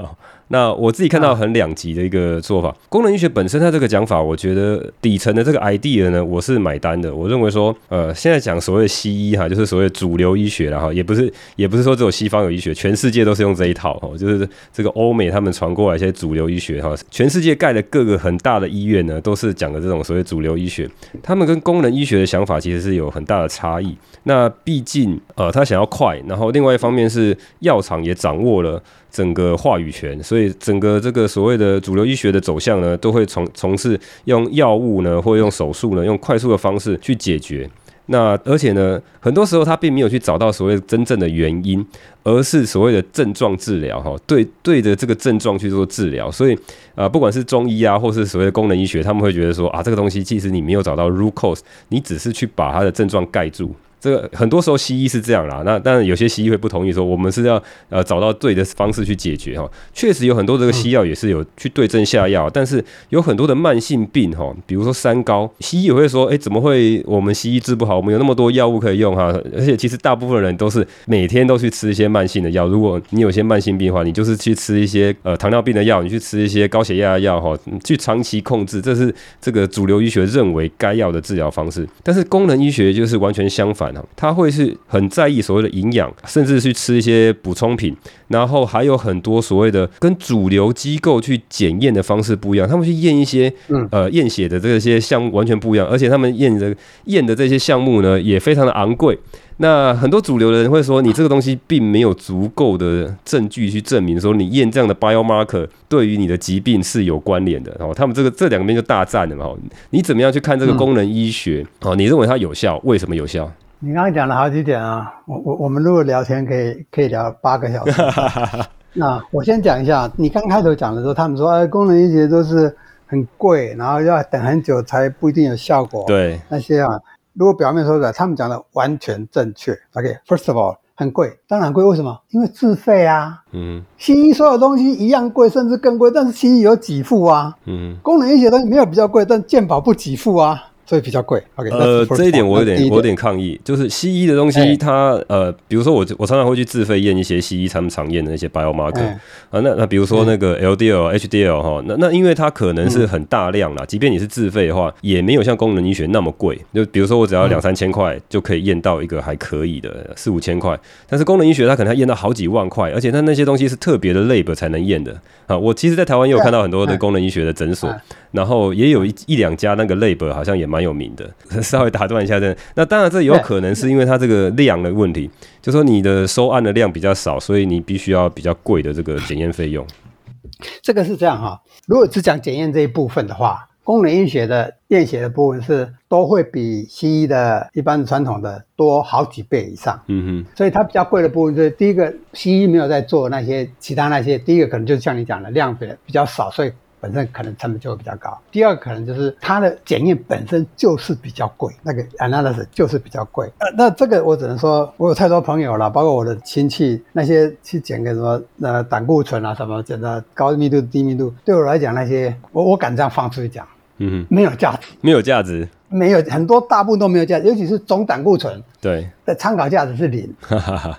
[0.52, 7.14] 那我自己看到很两极的一个做法，功能医学本身它这个讲法，我觉得底层的这个 idea 呢，我是买单的。
[7.14, 20.90] 我认为说，呃，现在讲所谓的西医哈，就是所谓主流医学了哈，也不是也不是说只有西方有医学，全世界都是用这一套哈，就是这个欧美他们传过来一些主流医学哈，全世界盖的各个很大的医院呢，都是讲的这种所谓主流医学，
[21.22, 23.96] 他们跟功能医学的想法其实是有很大的差异。
[24.24, 28.82] 那毕竟呃，他想要快，然后另外一方面是药厂也掌握了。
[29.10, 37.68] 整个话语权，所以整个这个所谓的主流医学的走向呢，都会从从事用药物呢，或用手术呢，用快速的方式去解决。
[38.06, 41.84] 那而且呢，很多时候他并没有去找到所谓真正的原因，
[42.24, 46.28] 而是所谓的症状治疗哈，对对着这个症状去做治疗。
[46.28, 46.58] 所以
[46.96, 53.72] 啊、不管是中医啊，或是所谓的功能医学，他们会觉得说啊，这个东西其实你没有找到 root cause，你只是去把它的症状盖住。
[54.00, 59.70] 这个很多时候西医是这样啦，那当然有些西医会不同意说，我们是要呃找到对的方式去解决哈。
[59.92, 67.98] 确实有很多这个西药也是有去对症下药，但是有很多的慢性病哈，比如说三高，西医也会说，哎，怎么会我们西医治不好？
[67.98, 69.24] 我们有那么多药物可以用哈，
[69.54, 72.66] 而且其实大部分人都是每天都去吃一些慢性的药。
[72.66, 81.86] 如果你有些慢性病的话，你就是去吃一些呃糖尿病的药，你去吃一些高血压的药哈，去长期控制，这是这个主流医学认为该要的治疗方式。
[82.02, 83.89] 但是功能医学就是完全相反。
[84.16, 87.96] 他会是很在意所谓的营养，甚至去吃一些补充品，
[88.28, 92.68] 然后还有很多所谓的跟主流机构去检验的方式不一样。
[92.68, 93.52] 他们去验一些，
[93.90, 96.74] 呃，验血的这些项目完全不一样，而且他们验的
[97.04, 99.18] 验的这些项目呢，也非常的昂贵。
[99.62, 107.76] 那很多主流的人会说，你这个东西并没有足够的证据去证明说你验这样的 biomarker 对于你的疾病是有关联的。
[107.78, 109.50] 然后他们这个这两边就大战了嘛。
[109.90, 111.66] 你怎么样去看这个功能医学？
[111.82, 112.80] 哦，你认为它有效？
[112.84, 113.52] 为什么有效？
[113.82, 118.02] 你刚刚讲了好几点啊，我我我们如果聊天可以可以聊八个小时。
[118.92, 122.76] 那我先讲一下，你刚开头讲的时候，他们说，哎，功能医学都是
[123.06, 126.04] 很贵，然后要等很久才不一定有效果。
[126.06, 126.88] 对，那些啊，
[127.32, 129.72] 如果表面说的，他们讲的完全正确。
[129.94, 132.20] OK，first of all，很贵，当然贵，为什么？
[132.32, 133.42] 因为自费啊。
[133.52, 133.82] 嗯。
[133.96, 137.56] 西医所有东西一样贵，甚至更贵，但是西医有给付啊。
[137.64, 137.96] 嗯。
[138.02, 140.66] 功能医学东西没有比较贵，但健保不给付啊。
[140.90, 141.40] 所以比较贵。
[141.54, 143.60] Okay, 呃，这一点我有点，我有点抗议。
[143.62, 149.20] 就是西医的东西它，它呃，比如说我我常常会去自费验一些西医他们常验的那些 biomarker、欸、
[149.50, 149.60] 啊。
[149.60, 156.58] 那那比如说那个 LDL、HDL 哈，那那因为它可能是很大量啦，即便你是自费的话，也没有像功能医学那么贵。
[156.74, 160.76] 就比如说我只要两三千块就可以验到一个还可以的四五千块，
[161.08, 165.16] 但是功能医学它可能要验到好几万块，而且它那些东西是特别的 lab 才能验的
[165.46, 165.56] 啊。
[165.56, 167.88] 我其实，在台湾也有看到很多的功能医学的诊所，
[168.32, 170.80] 然后也有一一两家那个 lab 好像也蛮。
[170.80, 175.28] 有名的， 稍微打断一下，这那当然这有可能是因为它这个量的问题，
[175.60, 179.86] 就说你的收案的量比较少，所以你必须要比较贵的这个检验费用。
[180.80, 190.00] 这个是这样哈，如果只讲检验这一部分的话，功能医学的验血的部分是都会比西医的一般传统的多好几倍以上。
[190.06, 196.72] 嗯哼，所以它比较贵的部分就是第一个，西医没有在做那些其他那些，第一个可能就是像你讲的量比比较少，所以。
[197.00, 198.38] 本身可能成本就会比较高。
[198.50, 203.50] 第二可能就是它的检验本身就是比较贵，那个 analysis 就是比较贵。
[203.58, 213.66] 呃，那这个我只能说，我有太多朋友了，包括我的亲戚，那些去检个什么呃胆固醇啊什么，检的高密度、低密度，对我来讲那些，我我敢这样放出去讲，
[213.98, 215.68] 嗯哼，没有价值，没有价值。
[215.90, 218.62] 没有很多，大部分都没有价值，尤其是总胆固醇。
[218.80, 220.32] 对，的参考价值是零，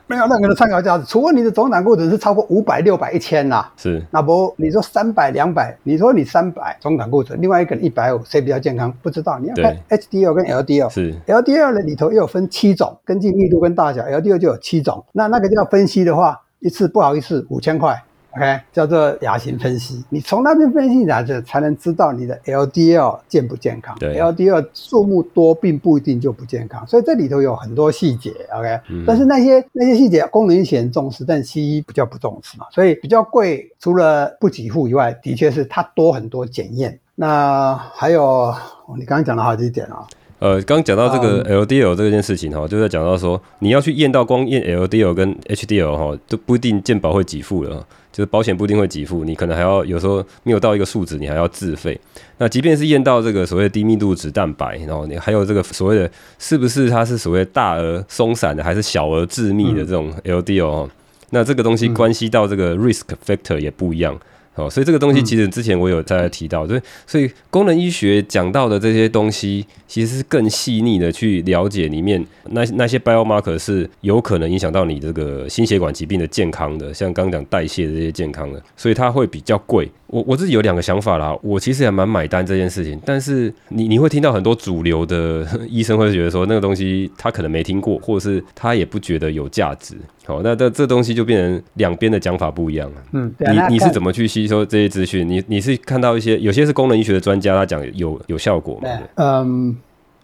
[0.05, 3.71] 没有任何的参考价值，除非你的总胆固醇是超过五百、六百、一千啦。
[3.75, 8.93] 是，那不你说三百、两百，你说你三百总胆固醇，另外一个人一百五，谁比较健康？
[9.01, 10.89] 不知道，你要看 HDL 跟 LDL。
[10.89, 15.03] 是，LDL 呢里头又有分七种，根据密度跟大小，LDL 就有七种。
[15.13, 18.03] 那那个要分析的话，一次不好意思，五千块。
[18.35, 23.95] OK，叫做亚型分析，你从那边分析来着，才能知道你的 LDL 健不健康。
[23.99, 28.31] 对，LDL 数目多并不一定就不健康，所以这里头有很多细节。
[28.53, 33.69] OK，、嗯、但是那些那些细节，功能医学重视，但西医比较不重视嘛，所以比较贵。
[33.79, 36.97] 除了不给付以外，的确是它多很多检验。
[37.15, 38.53] 那还有，
[38.97, 40.07] 你刚刚讲了好几点啊。
[40.39, 47.85] 呃，刚讲到这个 LDL 这件事情哈，就在讲到说，你要去验到光验 LDL 跟 HDL 哈，都不一定健保会给付了。
[48.11, 51.99] 就是保险不一定会给付，你可能还要有时候没有到一个数值，你还要自费。
[52.37, 60.91] 那即便是验到这个所谓低密度脂蛋白，然后你还有这个所谓的是不是它是所谓大而松散的，还是小而致密的这种 LDL 哦、嗯，
[61.29, 64.19] 那这个东西关系到这个 risk factor 也不一样。
[64.55, 79.89] 哦，所以这个东西其实之前我有在提到，对、嗯，所以功能医学讲到的这些东西，其实是更细腻的去了解里面那那些 biomarker 是有可能影响到你这个心血管疾病的健康的，像刚刚讲代谢的这些健康的，所以它会比较贵。
[80.11, 89.95] 我我自己有两个想法啦，我其实也蛮买单这件事情，但是你你会听到很多主流的 医生会觉得说那个东西他可能没听过，或者是他也不觉得有价值。
[90.25, 92.97] 好，那这这东西就变成两边的讲法不一样了。
[93.13, 95.27] 嗯，对啊，你你是怎么去吸收这些资讯？
[95.27, 98.89] 你你是看到一些有些是功能医学的专家他讲有有效果吗？
[99.15, 99.75] 嗯，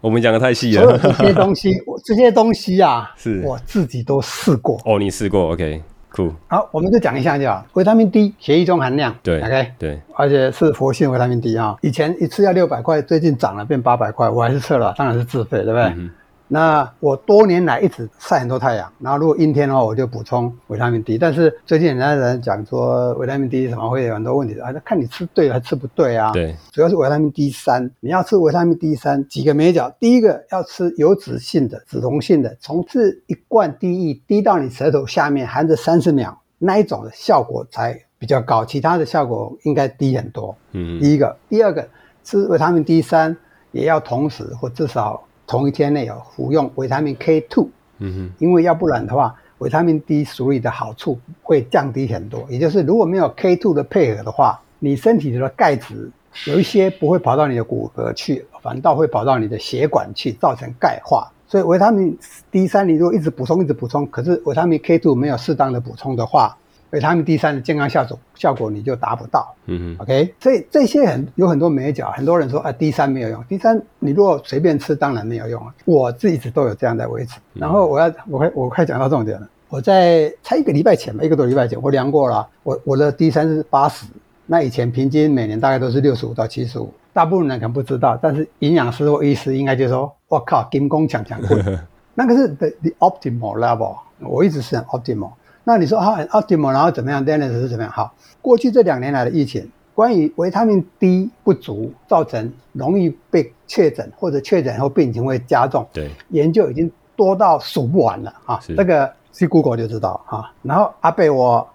[0.02, 0.98] 我们讲的太细了。
[0.98, 1.70] 这些东西，
[2.04, 4.78] 这些东西啊， 是我自己都试过。
[4.84, 5.82] 哦，你试过？OK。
[6.14, 6.32] Cool.
[6.48, 7.64] 好，我们就讲一下就好。
[7.74, 11.76] 维他命 D 血液中含量，对，OK，对，而且是活性维他命 D 啊。
[11.82, 15.82] 以前一次要六百块，最近涨了变八百块，我还是测了，当然是自费，对不对？
[15.96, 16.10] 嗯
[16.50, 21.18] 那我多年来一直晒很多太阳，然后如果阴天的话，我就补充维他命 D。
[21.18, 24.70] 但是最近很多人讲说维他命 D 什么会有很多问题啊？
[24.70, 26.32] 那看你吃对还是吃不对啊？
[26.32, 40.56] 对，主要是维他命 D 三，你要吃维他命 D 三几个美角，第一个要吃有脂性的、脂溶性的，从这一罐滴液滴到你舌头下面，含着三十秒，那一种的效果才比较高，其他的效果应该低很多。
[40.72, 41.86] 嗯，第一个，第二个，
[42.24, 43.36] 吃维他命 D 三
[43.70, 45.22] 也要同时或至少。
[45.48, 47.68] 同一天内有服用维他命 K two，
[47.98, 52.46] 嗯哼，因为要不然的话，维他命 D 处理的好处会降低很多。
[52.50, 56.10] 也就是如果没有 K two 的配合的话，你身体里的钙质
[56.46, 61.28] 有一些不会跑到你的骨骼去，反倒会跑到你的血管去，造成钙化。
[61.46, 62.14] 所以维他命
[62.50, 66.54] D 三你如果一直补充一直补充，可是维他命 K two 没有适当的补充的话，
[66.90, 77.38] 维他命 D 三的健康效果效果你就达不到，嗯哼，OK，所以这些很有很多美角，很多人说啊 D 三没有用，D 三你如果随便吃当然没有用啊，我自己一直都有这样在维持。
[77.52, 84.06] 然后我要我快我快讲到重点了，我在才一个礼拜前吧，一个多礼拜前我量过了，我我的 D 三是八十，
[84.46, 91.78] 那以前平均每年大概都是六十五到七十五，大部分人可能不知道，但是营养师或医师应该就说，我靠，金工强强棍，
[92.14, 95.32] 那个是 the the optimal level，我一直是很 optimal。
[95.68, 97.92] 那你说啊，optimal，然后怎么样？Dennis 是怎么样？
[97.92, 108.58] 好，过去这两年来的疫情，关于维他命 D 不足造成容易被确诊或者确诊后病情会加重，对，研究已经多到数不完了啊。
[108.74, 110.50] 这个去 Google 就知道啊。
[110.62, 111.68] 然后阿贝我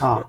[0.00, 0.20] 啊。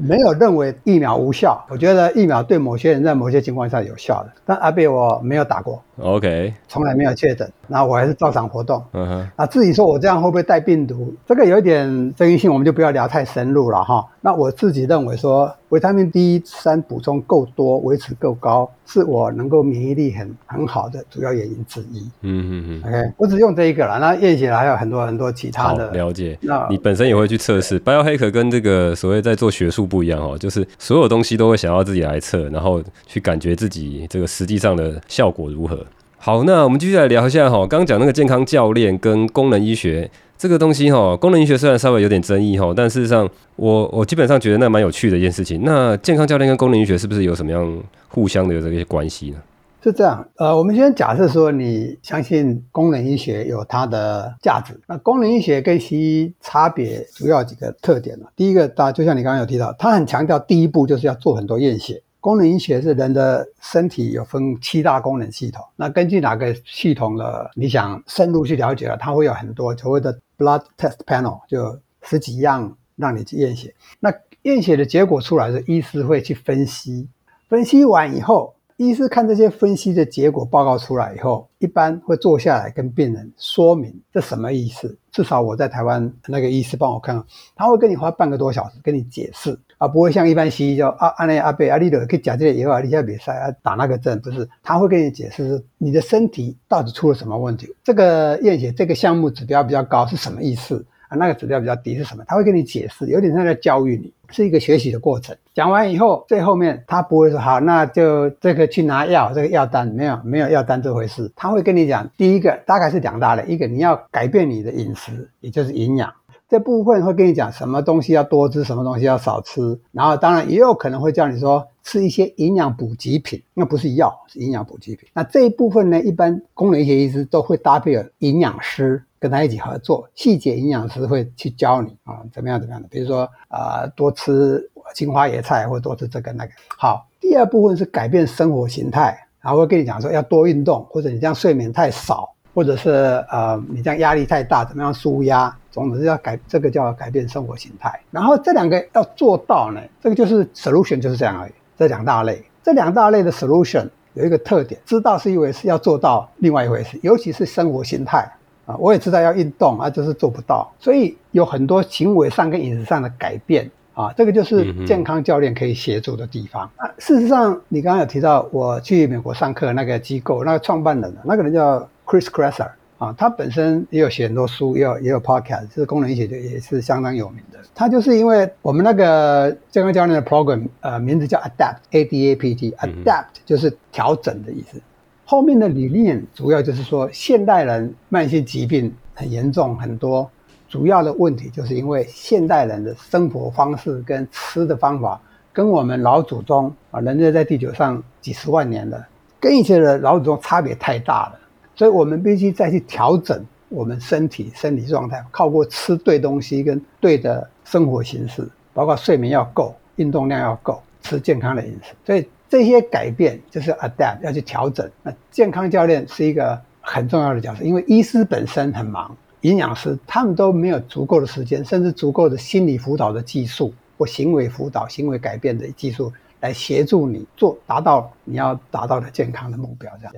[0.00, 14.06] 没有认为疫苗无效，我觉得疫苗对某些人在某些情况下有效的，但阿贝我没有打过，OK，从来没有确诊，然后我还是照常活动，嗯哼，啊至于说我这样会不会带病毒，这个有一点争议性，我们就不要聊太深入了哈。
[14.20, 22.08] 那我自己认为说，维他命 D 三补充够多，维持够高，是我能够免疫力很很好的主要原因之一。
[22.22, 25.90] 嗯嗯嗯，OK，我只用这一个了，那验血还有很多很多其他的。
[25.90, 26.38] 了解。
[26.40, 35.83] 那你本身也会去测试，Biohacker 跟这个所谓在做学术不一样哦，就是所有东西都会想要自己来测，然后去感觉自己这个实际上的效果如何。
[36.26, 40.10] 好，那我们继续来聊一下哈，刚刚讲那个健康教练跟功能医学。
[40.38, 45.60] 这个东西哈，功能医学虽然稍微有点争议哈，但事实上我我基本上觉得那蛮有趣的一件事情。
[45.64, 49.36] 那健康教练跟功能医学是不是有什么样互相的这些关系呢？
[49.82, 54.72] 是这样，呃，我们先假设说你相信功能医学有它的价值。
[54.88, 58.24] 那功能医学跟西医差别主要几个特点呢？
[58.34, 62.00] 第一个，大家就像你刚刚有提到，它很强调第一步就是要做很多验血。
[62.24, 73.74] 功能医学是人的身体有分七大功能系统，那根据哪个系统的，你想深入去了解了，它会有很多所谓的 blood test panel，就十几样让你去验血。
[74.00, 74.10] 那
[74.44, 77.06] 验血的结果出来的医师会去分析，
[77.50, 84.98] 分析完以后医师看这些分析的结果报告出来以后，一般会坐下来跟病人说明这什么意思。
[85.12, 87.22] 至少我在台湾那个医师帮我看，
[87.54, 101.14] 他会跟你花半个多小时跟你解释，而不会像一般西医就啊阿内阿贝阿利的可以讲这个以后啊，你现在比赛啊打那个针，不是，他会跟你解释你的身体到底出了什么问题，这个验血这个项目指标比较高是什么意思啊？
[101.16, 102.24] 那个指标比较低是什么？
[102.26, 105.36] 他会跟你解释，有点像在教育你，是一个学习的过程。
[105.54, 111.30] 讲完以后，最后面他不会说好，那就这个去拿药，这个药单没有没有药单这回事。
[111.36, 116.12] 他会跟你讲，第一个大概是两大类，一个你要改变你的饮食，也就是营养
[116.54, 119.76] 这部分会跟你讲什么东西要多吃，什么东西要少吃。
[119.90, 125.08] 然后当然也有可能会叫你说吃一些营养补给品，那不是药，是营养补给品。
[125.12, 129.02] 那这一部分呢，一般功能医学医师都会搭配有营养师。
[129.18, 134.62] 跟他一起合作，细节营养师会去教你啊，怎么样怎么样的，比如说啊、多吃
[134.94, 136.52] 青花野菜，或者多吃这个那个。
[136.76, 142.90] 好，第二部分是改变生活形态，然后会跟你讲说要多运动，或者你这样睡眠太少，或者是
[143.30, 148.00] 呃你这样压力太大，怎么样舒压，总之是要改，这个叫改变生活形态。
[148.10, 151.52] 然后这两个要做到呢，这个就是 solution 就是这样而已。
[151.76, 158.30] 这两大类，这两大类的 solution 有一个特点，知道是一回事，要做到另外一回事，尤其是生活形态。
[158.66, 166.62] 啊，我也知道要运动啊，就是做不到，所以有很多行为上跟饮食上的改变啊，这个就是健康教练可以协助的地方。
[166.76, 177.58] 啊，事实上，你刚刚有提到我去美国上课那个机构，那个创办人，那个人叫 Chris Kresser 啊，他本身也有写很多书，也有也有 podcast，就是功能医学的也是相当有名的。
[177.74, 184.80] 他就是因为我们那个健康教练的 program，呃，名字叫 Adapt，A D A P T，Adapt 就是调整的意思。
[185.24, 190.30] 后面的理念主要就是说，现代人慢性疾病很严重，很多
[190.68, 195.20] 主要的问题就是因为现代人的生活方式跟吃的方法，
[195.52, 199.04] 跟我们老祖宗啊，人类在地球上几十万年了，
[199.40, 201.40] 跟以前的老祖宗差别太大了，
[201.74, 212.26] 所以我们必须再去调整我们身体身体状态，靠过吃对东西跟对的生活形式，包括睡眠要够，运动量要够，吃健康的饮食，所以。
[212.46, 214.88] 这些改变就是 adapt，要去调整。
[215.02, 229.90] 那健康教练是一个很重要的角色，因为医师本身很忙，营养师他们都没有足够的时间，甚至足够的心理辅导的技术或行为辅导、行为改变的技术来协助你做达到你要达到的健康的目标。
[229.98, 230.14] 这样。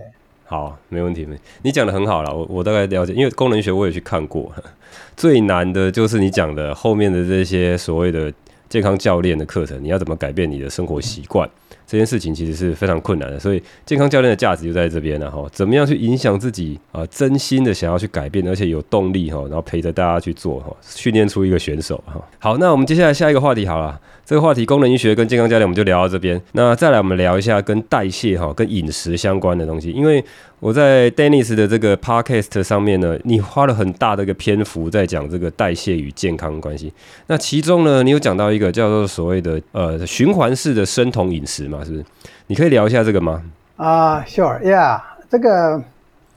[0.46, 4.52] 好，没问题，没你讲的很好了，我我大概了解，因为功能学我也去看过，
[5.16, 8.32] 最难的就是你讲的后面的这些所谓的
[8.68, 11.48] 健康教练的课程，你要怎么改变你的生活习惯？
[11.86, 15.44] 这件事情其实是非常困难的，所以健康教练的价值就在这边了哈。
[15.52, 17.06] 怎么样去影响自己啊？
[17.06, 22.20] 真心的想要去改变，而且有动力哈，然后陪着大家去做哈，训练出一个选手哈。
[22.40, 24.00] 好，那我们接下来下一个话题好了。
[24.26, 26.42] 这个话题功能医学跟健康教练我们就聊到这边。
[26.50, 29.92] 那再来我们聊一下跟代谢哈、跟饮食相关的东西。
[29.92, 30.22] 因为
[30.58, 36.92] 我在 Dennis 的这个 Podcast 上面呢，你花了很大的一个篇幅在讲这个代谢与健康关系。
[37.28, 41.84] 那其中呢，你有讲到一个叫做所谓的呃循环式的生酮饮食嘛？
[41.84, 42.04] 是不是？
[42.48, 43.40] 你可以聊一下这个吗？
[43.76, 45.00] 啊、uh,，Sure，Yeah，
[45.30, 45.84] 这个。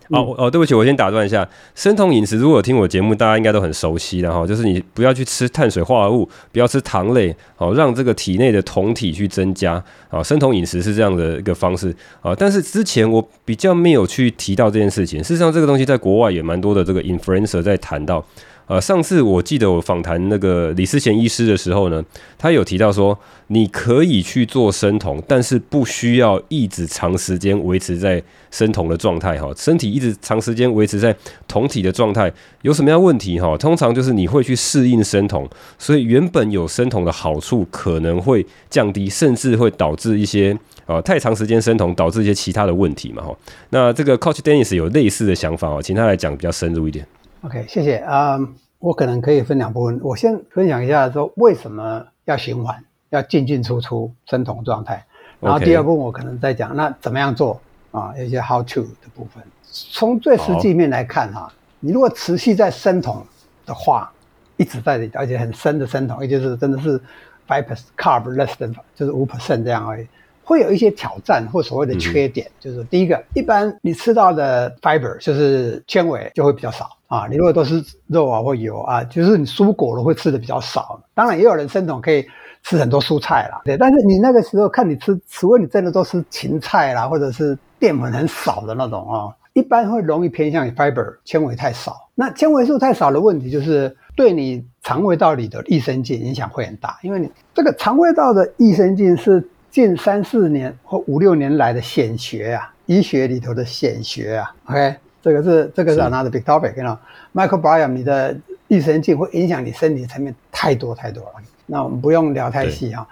[0.10, 1.48] 哦哦，对不起，我先打断一下。
[1.76, 9.84] 生酮饮食，如果有听我节目，大家应该都很熟悉的哈，就是你不要去吃碳水化合物，不要吃糖类，好，让这个体内的酮体去增加。
[10.10, 12.34] 啊，生酮饮食是这样的一个方式啊。
[12.36, 15.24] 但是之前我比较没有去提到这件事情。
[15.24, 18.26] 事实上，这个东西在国外也蛮多的这个 influencer 在谈到。
[18.70, 22.06] 呃，上次我记得我访谈那个李思贤医师的时候呢，
[22.38, 23.18] 他有提到说，
[23.48, 29.52] 你可以去做生酮，但是不需要一直长时间维持在生酮的状态哈。
[29.58, 31.16] 身体一直长时间维持在
[31.48, 33.58] 酮体的状态，有什么样问题哈？
[33.58, 35.50] 通常就是你会去适应生酮，
[35.80, 40.56] 所以原本有生酮的好处可能会降低，甚至会导致一些
[40.86, 43.36] 啊太长时间生酮导致一些其他的问题嘛哈。
[43.72, 47.04] 那这个 Coach Dennis 有类似的想法哦，请他来讲比较深入一点。
[47.42, 48.38] OK，谢谢啊。
[48.38, 48.48] Um,
[48.80, 49.98] 我可能可以分两部分。
[50.04, 55.06] 我先分享一下说为什么要循环，要进进出出生酮状态。
[55.40, 57.62] 然后第二部分我可能再讲那怎么样做
[57.92, 59.42] 啊，有一些 how to 的部分。
[59.64, 63.26] 从最实际面来看哈，你如果持续在生酮
[63.66, 64.12] 的话，
[64.58, 67.00] 一直在而且很深的生酮，也就是真的是
[67.48, 70.06] five percent carb less than 就是五 percent 这样而已。
[70.44, 77.28] 会有一些挑战或所谓的缺点，嗯、就是第一个，一般你吃到的 fiber 就是纤维就会比较少啊。
[77.30, 80.98] 你如果都是肉啊或油啊，就是你蔬果的会吃的比较少。
[81.14, 82.26] 当然也有人生酮可以
[82.64, 83.76] 吃很多蔬菜啦，对。
[83.76, 92.08] 但是你那个时候看你吃，除非你真的都是芹菜啦，或者是淀粉很少的那种啊，一般会容易偏向于 fiber 纤维太少。
[92.16, 99.48] 那纤维素太少的问题就是对你肠胃道里的益生菌影响会很大，因为你这个肠胃道的益生菌是。
[99.72, 107.00] 近三四年或五六年来的显学啊，医学里头的显学啊，OK，这个是这个是 another big topic，你知道
[107.34, 108.36] ，microbiome 你的
[108.68, 111.32] 益生菌会影响你身体层面太多太多了。
[111.66, 113.08] 那我们不用聊太细啊，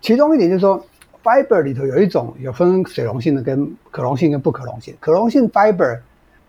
[0.00, 0.84] 其中一点就是说
[1.22, 5.98] ，fiber 里头有一种有分水溶性的跟可溶性跟不可溶性，可溶性 fiber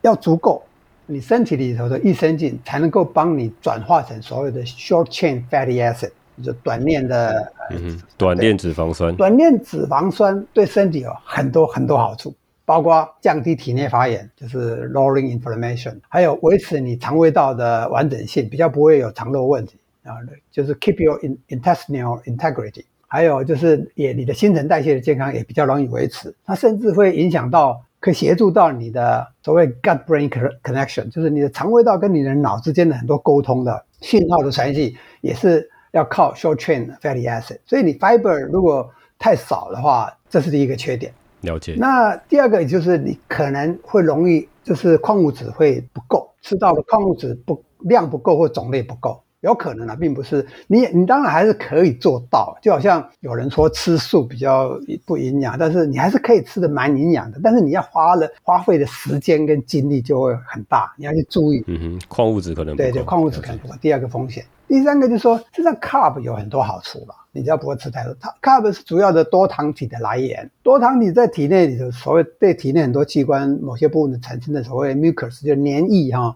[0.01, 0.63] 要足够，
[1.05, 6.11] 你身体里头的益生菌才能够帮你转化成所有的 short chain fatty acid。
[6.43, 12.33] 就短链的，嗯，短链脂肪酸，短链脂肪酸对身体有很多很多好处，
[12.65, 20.15] 包括降低体内发炎，就是 lowering inflammation，还有维持你肠胃道的完整性，比较不会有肠漏问题啊，
[20.51, 30.29] 就是 keep your intestinal integrity，还有就是也你的新陈代谢的健康也比较容易维持，它甚至会影响到，可以协助到你的所谓 gut brain
[30.63, 35.69] connection，就是你的肠胃道跟你的脑之间的很多沟通的信号的传递也是。
[35.93, 41.13] 要靠 short chain fatty acid，所以你 fiber 如果太少的话，这是第一个缺点。
[41.43, 41.75] 了解。
[41.77, 49.21] 那第二个就是你可能会容易就是矿物质会不够，吃到的矿物质不量不够或种类不够。
[49.43, 52.57] 有可能啊，并不是你，你当然还是可以做到。
[52.61, 57.39] 就好像有人说吃素比较不营养，但是你还是可以吃的蛮营养的。
[57.43, 61.61] 但是你要花了花费的时间跟精力就会很大，你要去注意。
[61.67, 62.81] 嗯哼，矿物质可能不。
[62.81, 63.75] 对对，矿物质可能不够。
[63.81, 68.15] 第二个风险，第三个就是说，实际上 carb 有很多好处吧，你只要不会吃太多。
[68.21, 76.33] 它 carb 是主要的多糖体的来源，多糖体在体内里头，所谓对体内很多器官某些部分的产生的所谓 mucus 就黏液哈，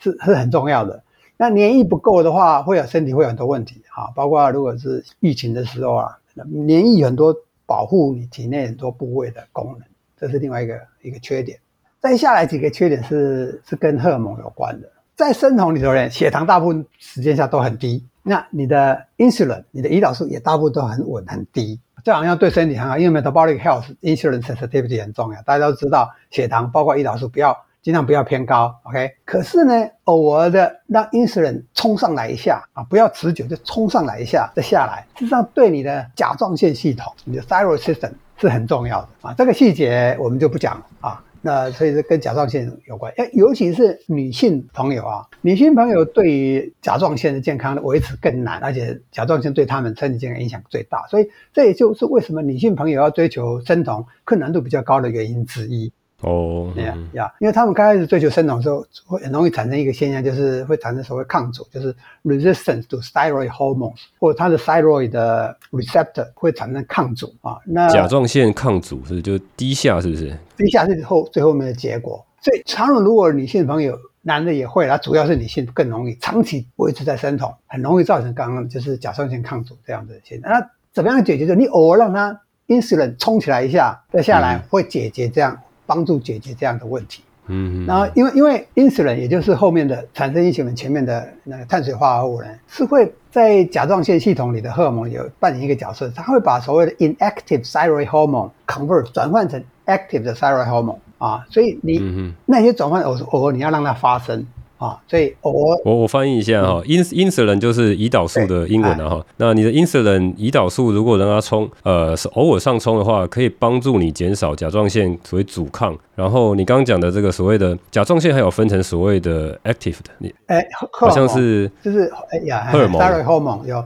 [0.00, 1.00] 是是很重要的。
[1.40, 6.18] 那黏液不够的话，会有身体会有很多问题啊，包括如果是疫情的时候啊，
[6.50, 7.32] 黏液很多
[7.64, 9.86] 保护你体内很多部位的功能，
[10.18, 11.56] 这是另外一个一个缺点。
[12.00, 27.56] 再下来几个缺点是是跟荷尔蒙有关的，在生酮里头呢，血糖大部分时间下都很低，那你的 insulin，你的胰岛素也大部分都很稳很低，这好像对身体很好，因为 metabolic health insulin sensitivity 很重要，大家都知道血糖包括胰岛素不要。
[27.88, 29.10] 尽量不要偏高，OK。
[29.24, 29.72] 可是呢，
[30.04, 39.34] 偶尔的让 insulin 冲上来一下啊，不要持久，就冲上来一下再下来，实际上对你的甲状腺系统，你的 thyroid system 是很重要的啊。
[39.38, 41.24] 这个细节我们就不讲了啊。
[41.40, 55.90] 那所以是跟甲状腺有关，诶，尤其是女性朋友啊，女性朋友对于甲状腺的健康的维持更难，而且甲状腺对他们身体健康影响最大，所以这也就是为什么女性朋友要追求生酮困难度比较高的原因之一。
[56.22, 61.94] 哦，对呀，呀，因为他们刚开始追求生酮的时候，会很容易产生一个现象，就是会产生所谓抗阻，就是
[62.24, 67.58] resistance to thyroid hormones，或者它的 thyroid 的 receptor 会产生抗阻啊。
[67.64, 70.36] 那甲状腺抗阻是就低下，是不是？
[70.56, 72.24] 低下是后最后面的结果。
[72.40, 80.50] 所以，常常如果女性朋友，男的也会，它主要是女性更容易长期维持在生酮，很容易造成刚刚就是甲状腺抗阻这样的现象。
[80.50, 81.46] 那怎么样解决？
[81.46, 85.52] 就你偶尔让它 insulin 冲起来一下，再下来会解决这样。
[85.54, 87.22] 嗯帮助解决这样的问题。
[87.48, 104.46] 嗯，然后因为因为 insulin 也就是后面的产生 insulin 前面的那个碳水化合物呢，是会在甲状腺系统里的荷尔蒙有扮演一个角色，它会把所谓的 inactive thyroid hormone convert 转换成 active 的 thyroid hormone 啊，所以你那些转换偶偶尔你要让它发生。
[104.78, 105.52] 啊，所以我
[105.84, 109.26] 我我翻译一下哈，ins insulin 就是胰岛素的英文了哈。
[109.36, 115.98] 那你的 insulin 胰岛素如果让它冲，呃，是偶尔上冲的话，可以帮助你减少甲状腺所谓阻抗。
[116.14, 123.84] 然后你刚刚讲的这个所谓的甲状腺还有分成所谓的 active 的，你哎，好像是就是哎呀，荷尔蒙，thyroid hormone 有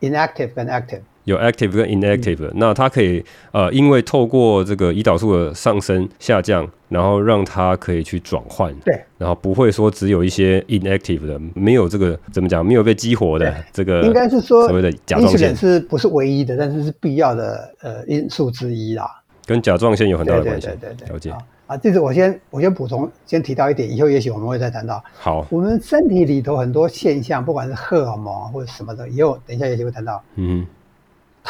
[0.00, 1.00] inactive 跟 active。
[1.24, 19.08] 有 active 跟 inactive 的，嗯、那它可以呃，因为透过这个胰岛素的上升下降，然后让它可以去转换，对，然后不会说只有一些 inactive 的，没有这个怎么讲，没有被激活的这个，应该是说所谓的甲状腺是不是唯一的，但是是必要的呃因素之一啦。
[19.46, 21.30] 跟甲状腺有很大的关系，对对对对，了解
[21.66, 25.02] 啊，这是我先我先补充，先提到一点，以后也许我们会再谈到。
[25.12, 30.22] 好，我们身体里头很多现象，不管是荷尔蒙或者什么的，以后等一下也许会谈到。
[30.36, 30.66] 嗯。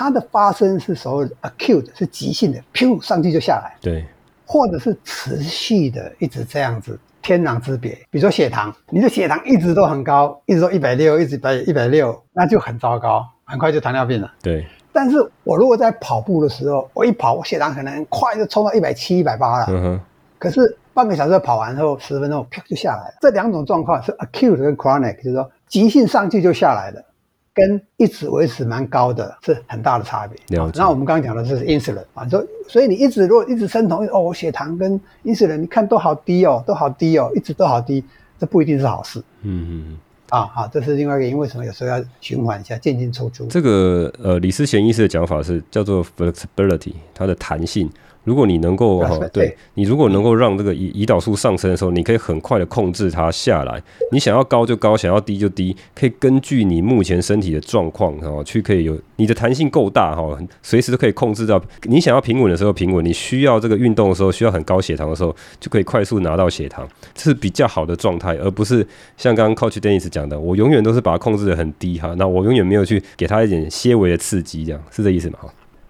[0.00, 3.76] 它的发生是所谓的 acute，是急性的，噗上去就下来。
[3.82, 4.02] 对，
[4.46, 7.92] 或者是持续的，一直这样子，天壤之别。
[8.08, 14.32] 比如说血糖，你的血糖一直都很高，一直都一百六，一直百一百六，那就很糟糕，很快就糖尿病了。
[14.40, 14.66] 对。
[14.90, 19.66] 但是我如果在跑步的时候，我一跑，我血糖可能很快就冲到一百七、一百八了。
[19.68, 20.00] 嗯哼。
[20.38, 23.14] 可是半个小时跑完后，十分钟噗就下来了。
[23.20, 27.04] 这两种状况是 acute 跟 chronic，就是说急性上去就下来了。
[27.52, 30.38] 跟一直维持蛮高的是很大的差别。
[30.56, 30.78] 了解。
[30.80, 38.04] 那我们刚刚讲的这是 insulin 啊，所所以你一直如果一直生酮，哦，我血糖跟 insulin 你看都好低哦，都好低哦，一直都好低，
[38.38, 39.20] 这不一定是好事。
[39.42, 39.98] 嗯嗯。
[40.30, 43.46] 啊好，这是另外一个原因，为什么有时候要循环一下，进进出出？
[43.46, 47.90] 这个呃，李思贤医师的讲法是叫做 flexibility，它的弹性。
[48.24, 53.82] 如果你能够 哈，对你如果能够让这个胰胰岛素上升的时候，你可以很快的控制它下来。
[54.12, 75.38] 你想要高就高，想要低就低，可以根据你目前身体的状况哈，去可以有你的弹性够大哈，随时都可以控制到你想要平稳的时候平稳，你需要这个运动的时候需要很高血糖的时候，就可以快速拿到血糖，这是比较好的状态，而不是像刚刚 Coach Dennis 讲的，我永远都是把它控制的很低哈，那我永远没有去给他一点些微的刺激，这样是这意思吗？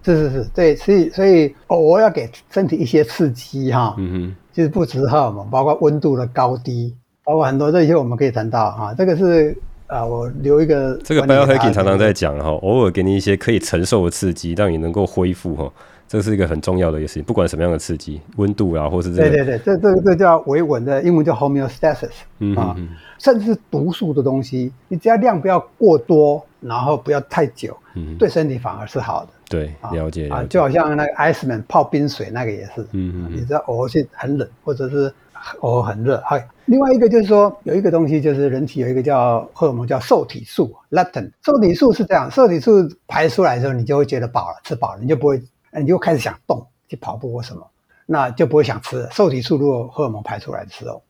[0.03, 6.95] 是是是，对，所以所以偶尔要给身体一些刺激哈，嗯哼，就是不止荷尔蒙，包括温度的高低，
[7.25, 15.73] 包括很多这些我们可以谈到哈，这个是啊，我留一个这个 biohacking 常常在讲哈，偶尔给你一些可以承受的刺激，让你能够恢复哈，
[16.09, 22.77] 这是一个很重要的一个事情，不管什么样的刺激，温度啊，或是这个，对对对，这这个这叫维稳的，英文叫 homeostasis，嗯啊，
[23.19, 29.29] 甚至是毒素的东西，你只要量不要过多，然后不要太久，嗯，对身体反而是好的。
[29.51, 35.13] 对，了解啊，就好像那个 Iceman 泡冰水那个也是，嗯嗯，你知道偶尔是很冷，或者是
[35.59, 36.23] 偶尔很热。
[36.25, 45.43] 还另外一个就是说，有一个东西就是人体有一个叫荷尔蒙叫受体素 leptin，受体素是这样，受体素排出来的时候，你就会觉得饱了，吃饱了，你就不会，
[45.81, 47.67] 你就开始想动，去跑步或什么，
[48.07, 49.11] 那就不会想吃了。
[49.11, 51.03] 受体素如果荷尔蒙排出来的时候，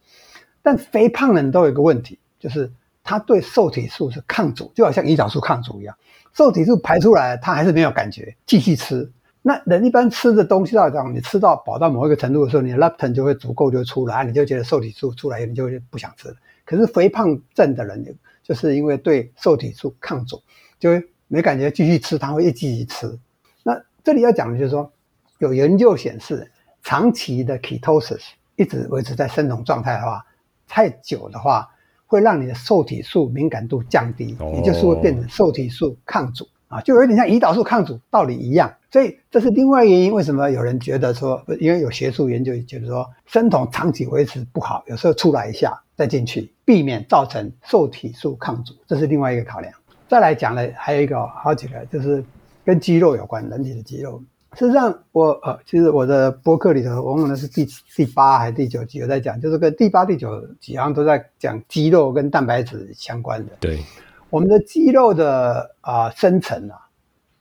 [0.62, 2.72] 但肥胖人都有一个问题，就是
[3.02, 5.96] 它对受体素是抗阻，就好像胰岛素抗阻一样。
[6.32, 9.10] 受体素排出来，它还是没有感觉，继续吃。
[9.42, 16.36] 那人一般吃的东西到这样，你吃到饱到某一个程度的时候，你的 leptin 就会足够就出来，你就觉得受体素出来，你就不想吃了。
[16.64, 18.04] 可是肥胖症的人，
[18.44, 20.40] 就是因为对受体素抗阻，
[20.78, 23.18] 就会没感觉，继续吃，他会一继续吃。
[23.64, 24.92] 那这里要讲的就是说，
[25.38, 26.48] 有研究显示，
[26.82, 28.20] 长期的 ketosis
[28.56, 30.24] 一直维持在生酮状态的话，
[30.68, 31.68] 太久的话。
[32.10, 38.74] 会让你的受体素敏感度降低，也就是会变成受体素抗阻啊，就有点像胰岛素抗阻道理一样。
[38.90, 49.72] 所以这是另外一个原因，为什么有人觉得说，因为有学术研究觉得说，生酮长期维持不好，有时候出来一下再进去，避免造成受体素抗阻，这是另外一个考量。
[50.08, 52.24] 再来讲呢，还有一个好几个，就是
[52.64, 54.20] 跟肌肉有关，人体的肌肉。
[54.56, 63.52] 事实上，我呃，其实我的播客里头，我忘了是第第八还是第九集，我在讲，就是跟第八、第九几行都在讲肌肉跟蛋白质相关的。
[63.60, 63.80] 对，
[64.28, 66.76] 我们的肌肉的啊、呃、生成啊，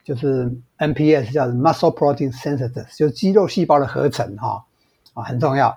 [0.04, 4.64] 就是 MPS 叫 Muscle Protein Synthesis，就是肌肉细胞的合成哈
[5.14, 5.76] 啊很重要。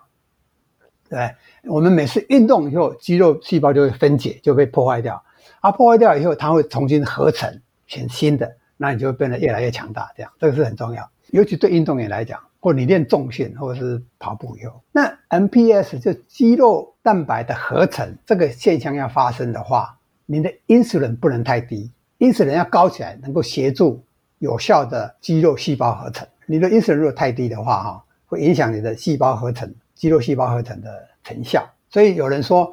[1.08, 5.22] 对，我们每次运动以后，肌肉细胞就会分解，就被破坏掉。
[5.60, 10.10] 啊，破坏掉以后，它会重新合成，选新的，那你就会变得越来越强大。
[10.16, 11.08] 这样，这个是很重要。
[11.32, 24.04] 尤其对运动员来讲，或你练重训，或者是跑步以后，那 MPS 就肌肉蛋白的合成这个现象要发生的话，你的 insulin 不能太低，insulin 要高起来，能够协助
[24.40, 26.28] 有效的肌肉细胞合成。
[26.44, 31.66] 你的 insulin 如果太低的话，哈，会影响你的细胞合成，肌肉细胞合成的成效。
[31.88, 32.70] 所以有人说，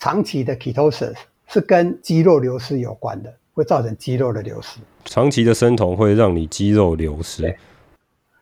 [0.00, 1.14] 长期的 ketosis
[1.46, 4.80] 是跟肌肉流失有关的，会造成肌肉的流失。
[5.04, 7.56] 长期的生酮会让你肌肉流失。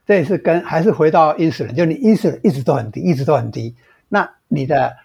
[0.09, 3.77] 这也是跟还是回到 insulin，就你 insulin 一直都很低，一直都很低，
[4.09, 4.97] 那你的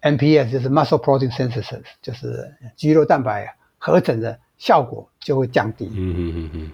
[0.00, 5.90] MPS 就是 muscle protein synthesis，就是肌肉蛋白合成的效果就会降低。
[5.96, 6.72] 嗯嗯嗯嗯，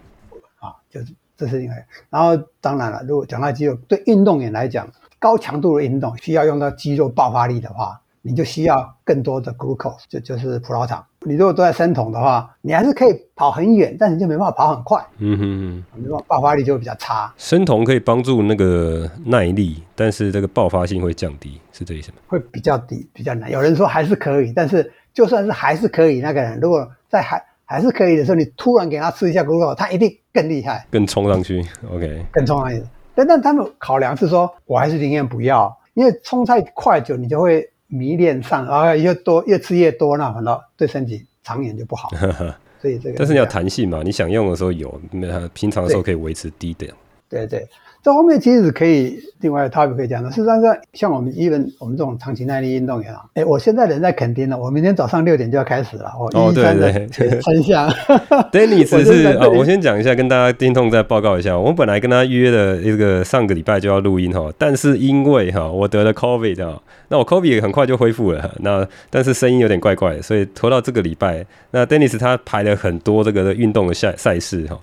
[0.58, 1.76] 啊，就是这是因为，
[2.10, 4.86] 然后当然了，如果讲到肌肉，对运动员来讲，
[5.18, 7.98] 高强度的运动需要用到肌肉爆发力的话。
[8.20, 11.06] 你就需要更多的 glucose，就就是葡萄糖。
[11.28, 15.04] 你如果都在生酮的话，你还是可以跑很远，但你就没办法跑很快。
[15.18, 17.32] 嗯哼哼，没办法，爆发力就会比较差。
[17.36, 22.16] 生酮可以帮助那个耐力，但是这个爆发性会降低，是这意思吗？
[22.26, 23.50] 会比较低，比较难。
[23.50, 31.62] 有人说还是可以，但是就算是还是可以，那个人如果在还还是可以的时候，你突然给他吃一下 glucose，他一定更厉害，更冲上去。
[31.92, 32.82] OK， 更冲上去。
[33.14, 37.70] 但但他们考量是说，我还是宁愿不要，因为冲太快就你就会。
[37.88, 42.10] 迷恋上，然后越多越吃越多，那反倒对身体长远就不好。
[42.80, 46.92] 所以这个，但是你要弹性嘛，你想用的时候有，那平常的时候可以维持低点。
[47.28, 47.66] 对对。
[48.02, 50.60] 这后面其实可以另外 topic 可以讲的，事实上，
[50.92, 56.10] 像我们 even 我们这种长期耐力运动员啊，哎，我现在人在垦丁了，我明天早上六点就要开始了。
[56.18, 57.88] 哦，哦对对，很像。
[58.52, 71.44] Dennis 是啊，我先讲一下，跟大家听众再报告一下，我们本来跟他约的一个上个礼拜就要录音哈，但是因为哈我得了 COVID 啊，那我 COVID 也很快就恢复了，那但是声音有点怪怪的，所以拖到这个礼拜。
[71.70, 74.78] 那 Dennis 他排了很多这个运动的赛赛事哈。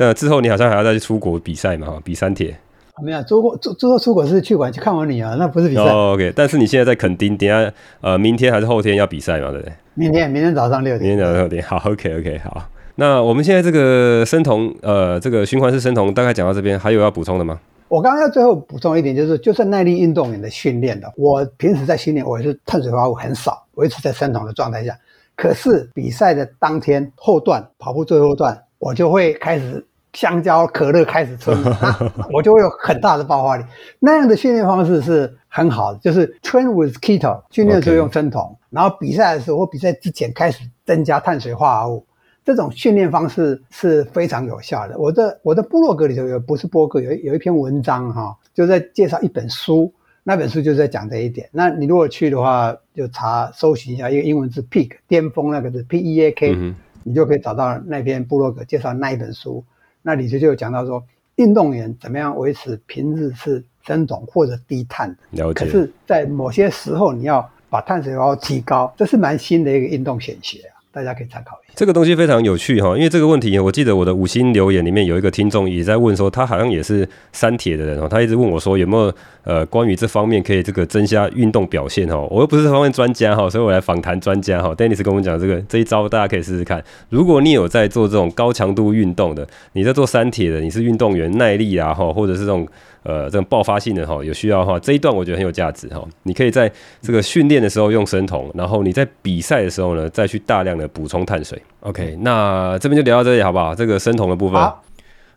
[0.00, 1.86] 那之后你好像还要再去出国比赛嘛？
[1.86, 2.56] 哈，比三铁。
[3.02, 5.82] 没有做过做做出国是去玩去看完你啊，那不是比赛。
[5.82, 6.32] 哦、oh,，OK。
[6.34, 7.70] 但是你现在在垦丁，等下
[8.00, 9.72] 呃，明天还是后天要比赛嘛，对不对？
[9.92, 11.10] 明天，明天早上六点。
[11.10, 12.66] 明天早上六点，好，OK，OK，、okay, okay, 好。
[12.94, 17.60] 那我们现在这个生酮，呃，这个循环式生酮大概讲到这边，还有要补充的吗？
[17.88, 24.96] 我刚刚要最后补充一点，就是就算耐力运动员的训练的，我平时在训练，我也是碳水化合物很少，维持在生酮的状态下。
[25.36, 29.86] 可是比赛的当天后段跑步最后段，我就会开始。
[30.12, 31.50] 香蕉、可乐开始吃，
[32.32, 33.64] 我就会有很大的爆发力。
[33.98, 38.56] 那样的训练方式是很好的，就是 train with keto，训练的时候用生酮，okay.
[38.70, 42.06] 然后比赛的时候或比赛之前开始增加碳水化合物。
[42.42, 44.98] 这种训练方式是非常有效的。
[44.98, 49.92] 我的我的部落格里头有，不是博客，有有一篇文章哈，就在介绍一本书，
[50.24, 51.48] 那本书就在讲这一点。
[51.52, 59.62] 那你如果去的话，就查搜寻一下一个英文字 peak 巅峰那个字 P E A K，、嗯、你就可以找到那篇部落格介绍那一本书。
[60.02, 61.04] 那里头就有讲到说，
[61.36, 65.16] 运动员怎么样维持平日是增重或者低碳。
[65.30, 65.64] 了解。
[65.64, 71.74] 可是，在某些时候，你要把碳水化提高，这是蛮新的一个运动选学啊，大家可以参考一下。
[71.76, 79.12] 这个东西非常有趣哈，因为这个问题，我记得我的五星留言里面有一个听众也在问说，他好像也是三铁的人哦，他一直问我说有没有
[79.44, 84.74] 呃关于这方面可以这个增加运动表现哈，我又不是这方面专家哈，所以我来访谈专家哈。
[84.74, 86.82] Dennis 跟我们讲这个这一招，大家可以试试看。
[87.08, 92.66] 如果你有在做这种高强度运动的，你在做三铁的，你是运动员耐力啊哈，或者是这种。
[93.02, 96.06] 呃，这种爆发性的哈，有需要的话，这一段我觉得很有价值哈。
[96.24, 96.70] 你可以在
[97.00, 101.60] 这个训练的时候用生酮，然后你在比赛的时候呢，再去大量的补充碳水。
[101.80, 103.74] OK，那这边就聊到这里好不好？
[103.74, 104.60] 这个生酮的部分。
[104.60, 104.82] 好，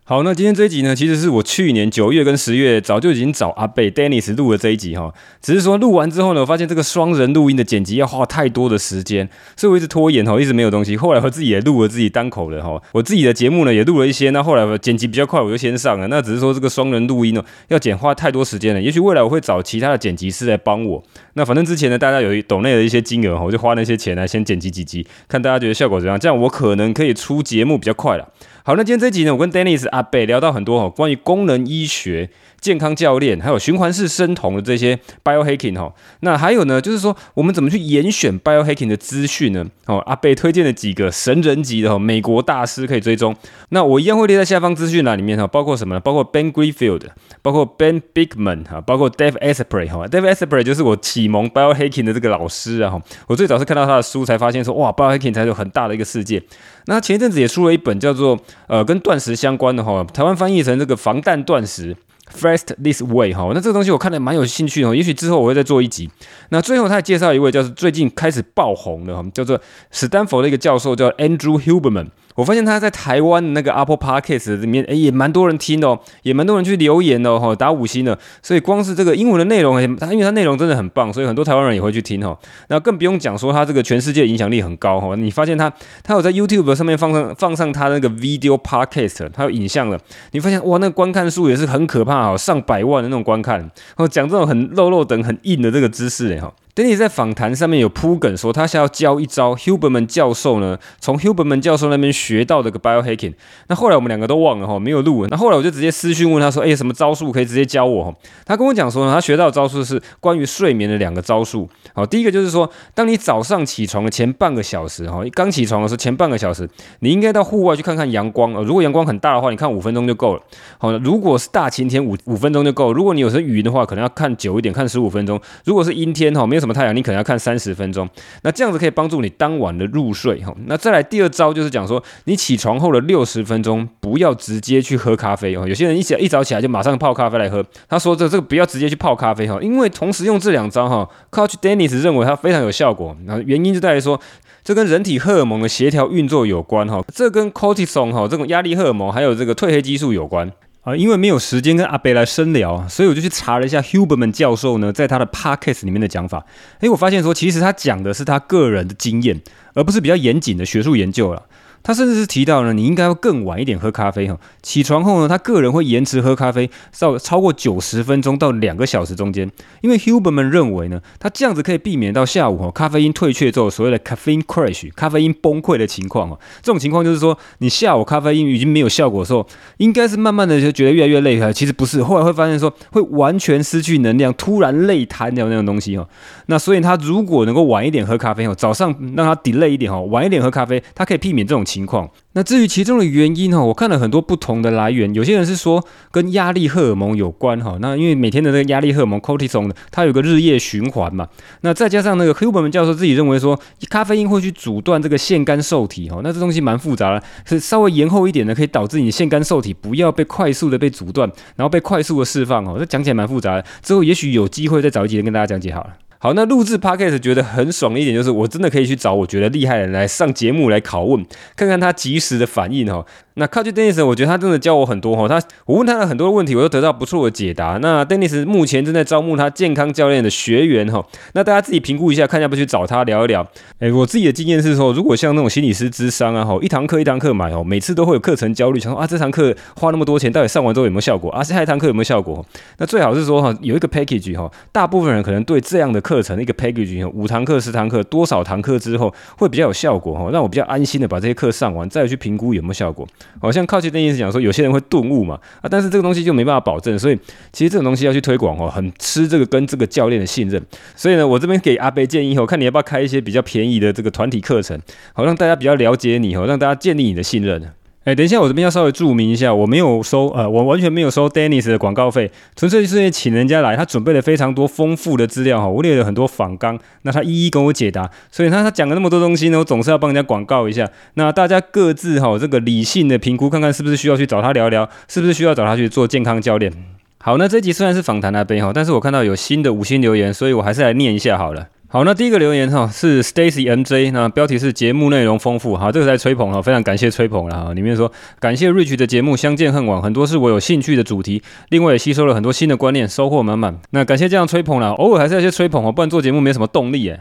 [0.05, 10.97] 好那今天这一集呢，其实是我去年九月跟十月早就已经找阿贝 Dennis 录了这一集哈，只是说录完之后呢，我发现这个双人录音的剪辑要花太多的时间，所以我一直拖延哈，一直没有东西。
[10.97, 16.05] 后来我自己也录了自己单口的哈，我自己的节目呢也录了一些，那后来我剪辑比较快，我就先上了。
[16.09, 18.81] 那只是说这个双人录音呢，要剪花太多时间了。
[18.81, 21.01] 也许未来我会找其他的剪辑师来帮我。
[21.35, 28.27] 那反正之前呢，大家有抖内的一些金额哈，我就花那些钱来先剪辑几集，看大家觉得效果怎样，这样我可能可以出节目比较快了。
[28.65, 35.93] 好，那今天这集呢，我跟 Dennis 阿伯聊到很多哈，关于功能医学、健康教练，还有循环式生酮的这些 biohacking 哈。
[36.21, 39.63] 那还有呢，就是说我们怎么去严选 biohacking 的资讯呢？
[39.85, 43.35] 哦，阿伯推荐了几个神人级的哈美国大师可以追踪。
[43.69, 45.99] 那我一样会列在下方资讯栏里面哈，包括什么呢？
[45.99, 47.03] 包括 Ben Greenfield，
[47.43, 50.07] 包括 Ben Bigman 哈，包括 Dave Asprey 哈。
[50.07, 53.01] Dave Asprey 就是我启蒙 biohacking 的这个老师啊哈。
[53.27, 56.41] 我最早是看到他的书才发现说，哇，biohacking 才有很大的一个世界。
[56.85, 61.95] 那前一阵子也出了一本叫做呃跟断食相关的哈，台湾翻译成这个防弹断食。
[62.33, 66.09] Fast this way 哈，那这个东西我看了蛮有兴趣的，也许之后我会再做一集。
[66.49, 69.59] 那最后他还介绍一位叫做最近开始爆红的哈，叫做
[69.91, 72.07] 史丹佛的一个教授叫 Andrew Huberman。
[72.35, 78.17] 我发现他在台湾的那个 Apple Podcast 里面，哎，也蛮多人听的哦，也蛮多人去留言的哦，打五星的。
[78.41, 82.37] 所以光是这个英文的内容，他因为他内容真的很棒，所以很多台湾人也会去听哈。
[82.69, 85.15] 那更不用讲说他这个全世界影响力很高哈。
[85.15, 85.71] 你发现他
[86.03, 89.99] 他有在 YouTube 上面放上放上他那个 Video Podcast，他有影像了。
[90.31, 93.69] 你发现哇，那个观看数也是很可怕哦，上百万的那种观看。
[93.97, 96.51] 哦，讲这种很肉肉等很硬的这个知识哎哈。
[96.75, 103.35] 等你在访谈上面有铺梗说他想要教一招，Huberman 教授呢，从 Huberman 教授那边学到的个 biohacking。
[103.67, 105.29] 那后来我们两个都忘了哈，没有录文。
[105.29, 108.11] 那后来我就直接私讯问他说：“哎，什么招数可以直接教我？”
[108.43, 111.69] 他跟我讲说呢，他学到的招数是关于睡眠的两个招数。
[111.93, 116.67] 好，第一个就是说，当你早上起床的前半个小时哈，刚起床的时候前半个小时，
[117.01, 118.51] 你应该到户外去看看阳光。
[118.63, 120.41] 如果阳光很大的话，你看五分钟就够了。
[120.79, 122.91] 好，如果是大晴天，五五分钟就够。
[122.91, 125.39] 如果你有时候云的话，可能要看久一点，看十五分钟。
[125.65, 126.62] 如果是阴天哈，没有。
[126.63, 126.95] 什么太阳？
[126.95, 128.07] 你可能要看三十分钟，
[128.43, 130.55] 那这样子可以帮助你当晚的入睡哈。
[130.67, 135.67] 那再来第二招就是讲说，你起床后的六十分钟不要直接去喝咖啡哦。
[135.67, 143.13] 有些人一起一早起来就马上泡咖啡来喝，他说这这个不要直接去泡咖啡哈，因为同时用这两招哈，Coach Dennis 认为它非常有效果。
[143.25, 144.17] 那原因就在于说，
[144.63, 150.49] 这跟人体荷尔蒙的协调运作有关哈，这跟 Cortisol 哈这种压力荷尔蒙还有这个褪黑激素有关。
[150.83, 156.45] 啊，因为没有时间跟阿伯来深聊，所以我就去查了一下 Huberman 教授呢，在他的 Podcast 里面的讲法。
[156.81, 159.41] 诶，我发现说，其实他讲的是他个人的经验，
[159.75, 161.43] 而不是比较严谨的学术研究了。
[161.83, 164.39] 他甚至是提到呢，你应该要更晚一点喝咖啡哈。
[164.61, 176.39] 起床后呢，他个人会延迟喝咖啡到超过九十分钟到两个小时中间，因为 Huberman 认为呢，他这样子可以避免到下午哈咖啡因退却之后所谓的 caffeine crash 咖啡因崩溃的情况哦。
[176.61, 179.45] 这种情况就是说，你下午咖啡因已经没有效果的时候，
[179.77, 181.51] 应该是慢慢的就觉得越来越累哈。
[181.51, 186.07] 其实不是，后来会发现说会完全失去能量，突然累瘫掉那种东西哦。
[186.45, 191.61] 那所以他如果能够晚一点喝咖啡哈，早上让他 delay 一点哈，晚一点喝咖啡，他可以避免这种。
[191.73, 192.07] 情况。
[192.35, 197.77] 那至于其中的原因哈，我看了很多不同的来源，有些人是说跟压力荷尔蒙有关哈。
[197.79, 201.27] 那因为每天的那个压力荷尔蒙 cortisol，它有个日夜循环嘛。
[201.61, 203.59] 那再加上那个 Huberman 教授自己认为说，
[203.89, 206.21] 咖啡因会去阻断这个腺苷受体哈。
[206.23, 212.77] 那这东西蛮复杂的，是稍微延后一点呢，可以导致你腺苷受体不要被快速的被阻断，然后被快速的释放哦。
[212.79, 215.93] 这讲起来蛮复杂的，之后也许有机会再找一集跟大家讲解好了。
[216.23, 221.25] 好，那录制 Podcast 觉得很爽的一点就是，我真的可以去找我觉得厉害的人来上节目来拷问，
[221.57, 223.05] 看看他及时的反应哈。
[223.35, 225.27] 那 Coach Dennis，我觉得他真的教我很多哈。
[225.27, 227.79] 他我问他了很多问题，我都得到不错的解答。
[227.81, 231.03] 那 Dennis 目前正在招募他健康教练的学员哈。
[231.33, 233.45] 那大家自己评估一下，看要不要去找他聊一聊。
[233.79, 241.43] 哎，我自己的经验是说，如果像那种心理师咨商啊哈，一堂课一堂课买哦，每次都会有课程焦虑，想说啊这堂课花那么多钱，到底上完之后有没有效果啊？
[241.43, 242.45] 下一堂课有没有效果？
[242.77, 253.07] 那最好是说哈，有一个 package 哈，大部分人可能对这样的课程一个 package 五堂课十堂课多少堂课之后会比较有效果哈，让我比较安心的把这些课上完，再去评估有没有效果。
[253.41, 254.03] 好像靠近的。
[254.03, 257.17] 意思讲说，有些人会顿悟嘛，啊，但是这个东西就没办法保证，所以
[257.53, 260.61] 其实这种东西要去推广哦，很吃这个跟这个教练的信任。
[260.93, 264.77] 所以呢，我这边给阿贝建议哦，看你要不要开一些比较便宜的这个团体课程，
[265.13, 267.63] 好让大家比较了解你哦，让大家建立你的信任。
[268.05, 286.73] 哎，等一下，我这边要稍微注明一下，我没有收，呃，我完全没有收 Dennis 的广告费，纯粹是请人家来，他准备了非常多丰富的资料哈，我列了很多访纲，那他一一跟我解答，所以他他讲了那么多东西呢，我总是要帮人家广告一下，那大家各自哈这个理性的评估，看看是不是需要去找他聊聊，是不是需要找他去做健康教练。
[287.19, 291.67] 好，那这集虽然是访谈那边哈，但是我看到有新的五星留言，所以我还是来念一下好了。
[291.93, 297.73] 好，那第一个留言哈是 Stacy MJ，那标题是节目内容丰富，好，这个在吹捧哈，非常感谢吹捧了哈。
[297.75, 303.77] 里面说感谢 Rich 的节目相见恨晚，很多是我有兴趣的主题，另外也吸收了很多新的观念，收获满满。
[303.91, 307.19] 那感谢这样吹捧了，偶尔还是要些吹捧哦，不然做节目没什么动力诶。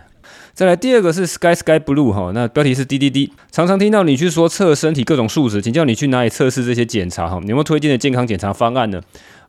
[0.55, 7.39] 再来第二个是 Sky Sky Blue 哈，那标题是滴滴滴，常常听到你去说测身体各种数值，请教你去哪里测试这些检查哈？
[7.43, 9.03] 你有没有推荐的健康检查方案呢？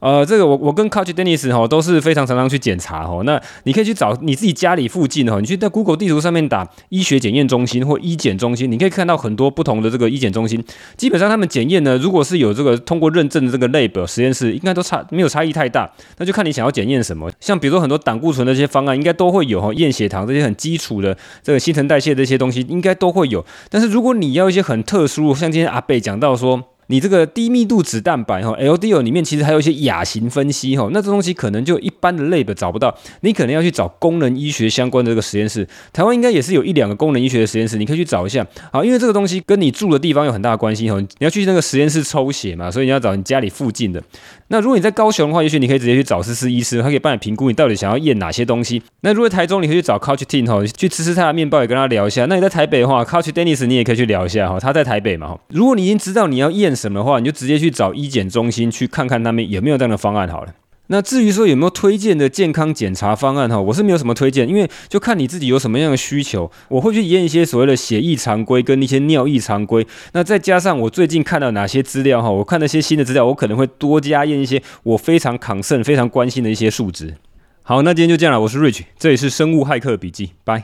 [0.03, 3.21] 呃，这个我我跟 Coach Dennis 哈都是非常常常去检查哈。
[3.23, 10.61] 那你可以去找你自己家里附近哈，你去在 Google 地图上面打医学检验中心或医检中心，你可以看到很多不同的这个医检中心。
[10.97, 15.89] 基本上他们检验呢，如果是有这个通过认证的这个 lab 实验室，应该都差没有差异太大。
[16.17, 17.31] 那就看你想要检验什么。
[17.39, 23.45] 像比如说很多胆固醇的一些方案，应该都会有哈，验血糖这些很基础的这个新陈代谢的这些东西，应该都会有。
[23.69, 26.61] 但是如果你要一些很特殊，像今天阿贝讲到说。
[26.87, 35.67] 你这个低密度脂蛋白哈，LDL 里面其实还有一些亚型分析哈，那这东西可能就一般的 lab 找不到，你可能要去找功能医学相关的这个实验室。
[35.91, 38.45] 台湾应该也是有一两个功能医学的实验室，你可以去找一下。
[38.71, 44.01] 好，因为这个东西跟你住的地方有很大的关系哈，你要去那个实验室抽血嘛，所以你要找你家里附近的。
[44.49, 48.81] 那如果你在高雄的话，也许你可以直接去找思思医师，他可以帮你评估你到底想要验哪些东西。
[49.01, 52.25] 那如果台中，你可以去找 Coach Team 哈，去吃吃他的面包，也跟他聊一下。
[52.25, 55.37] 那你在台北的话，Coach Dennis 你也可以去聊一下哈，他在台北嘛。
[55.49, 57.53] 如果你已经知道你要验什么的话，你就直接。
[57.63, 60.53] 去找医检中心去看看他们有没有这样的方案好了。
[60.87, 66.51] 那至于说有没有推荐的健康检查方案哈，我是没有什么推荐，因为就看你自己有什么样的需求。
[66.67, 77.15] 我会去验一些所谓的血液常规跟一些尿液常规，那再加上我最近看到哪些资料哈，我看那些新的资料，我可能会多加验一些我非常抗肾、非常关心的一些数值。
[77.61, 80.63] 好，那今天就这样了，我是 Rich，这里是生物骇客笔记，拜。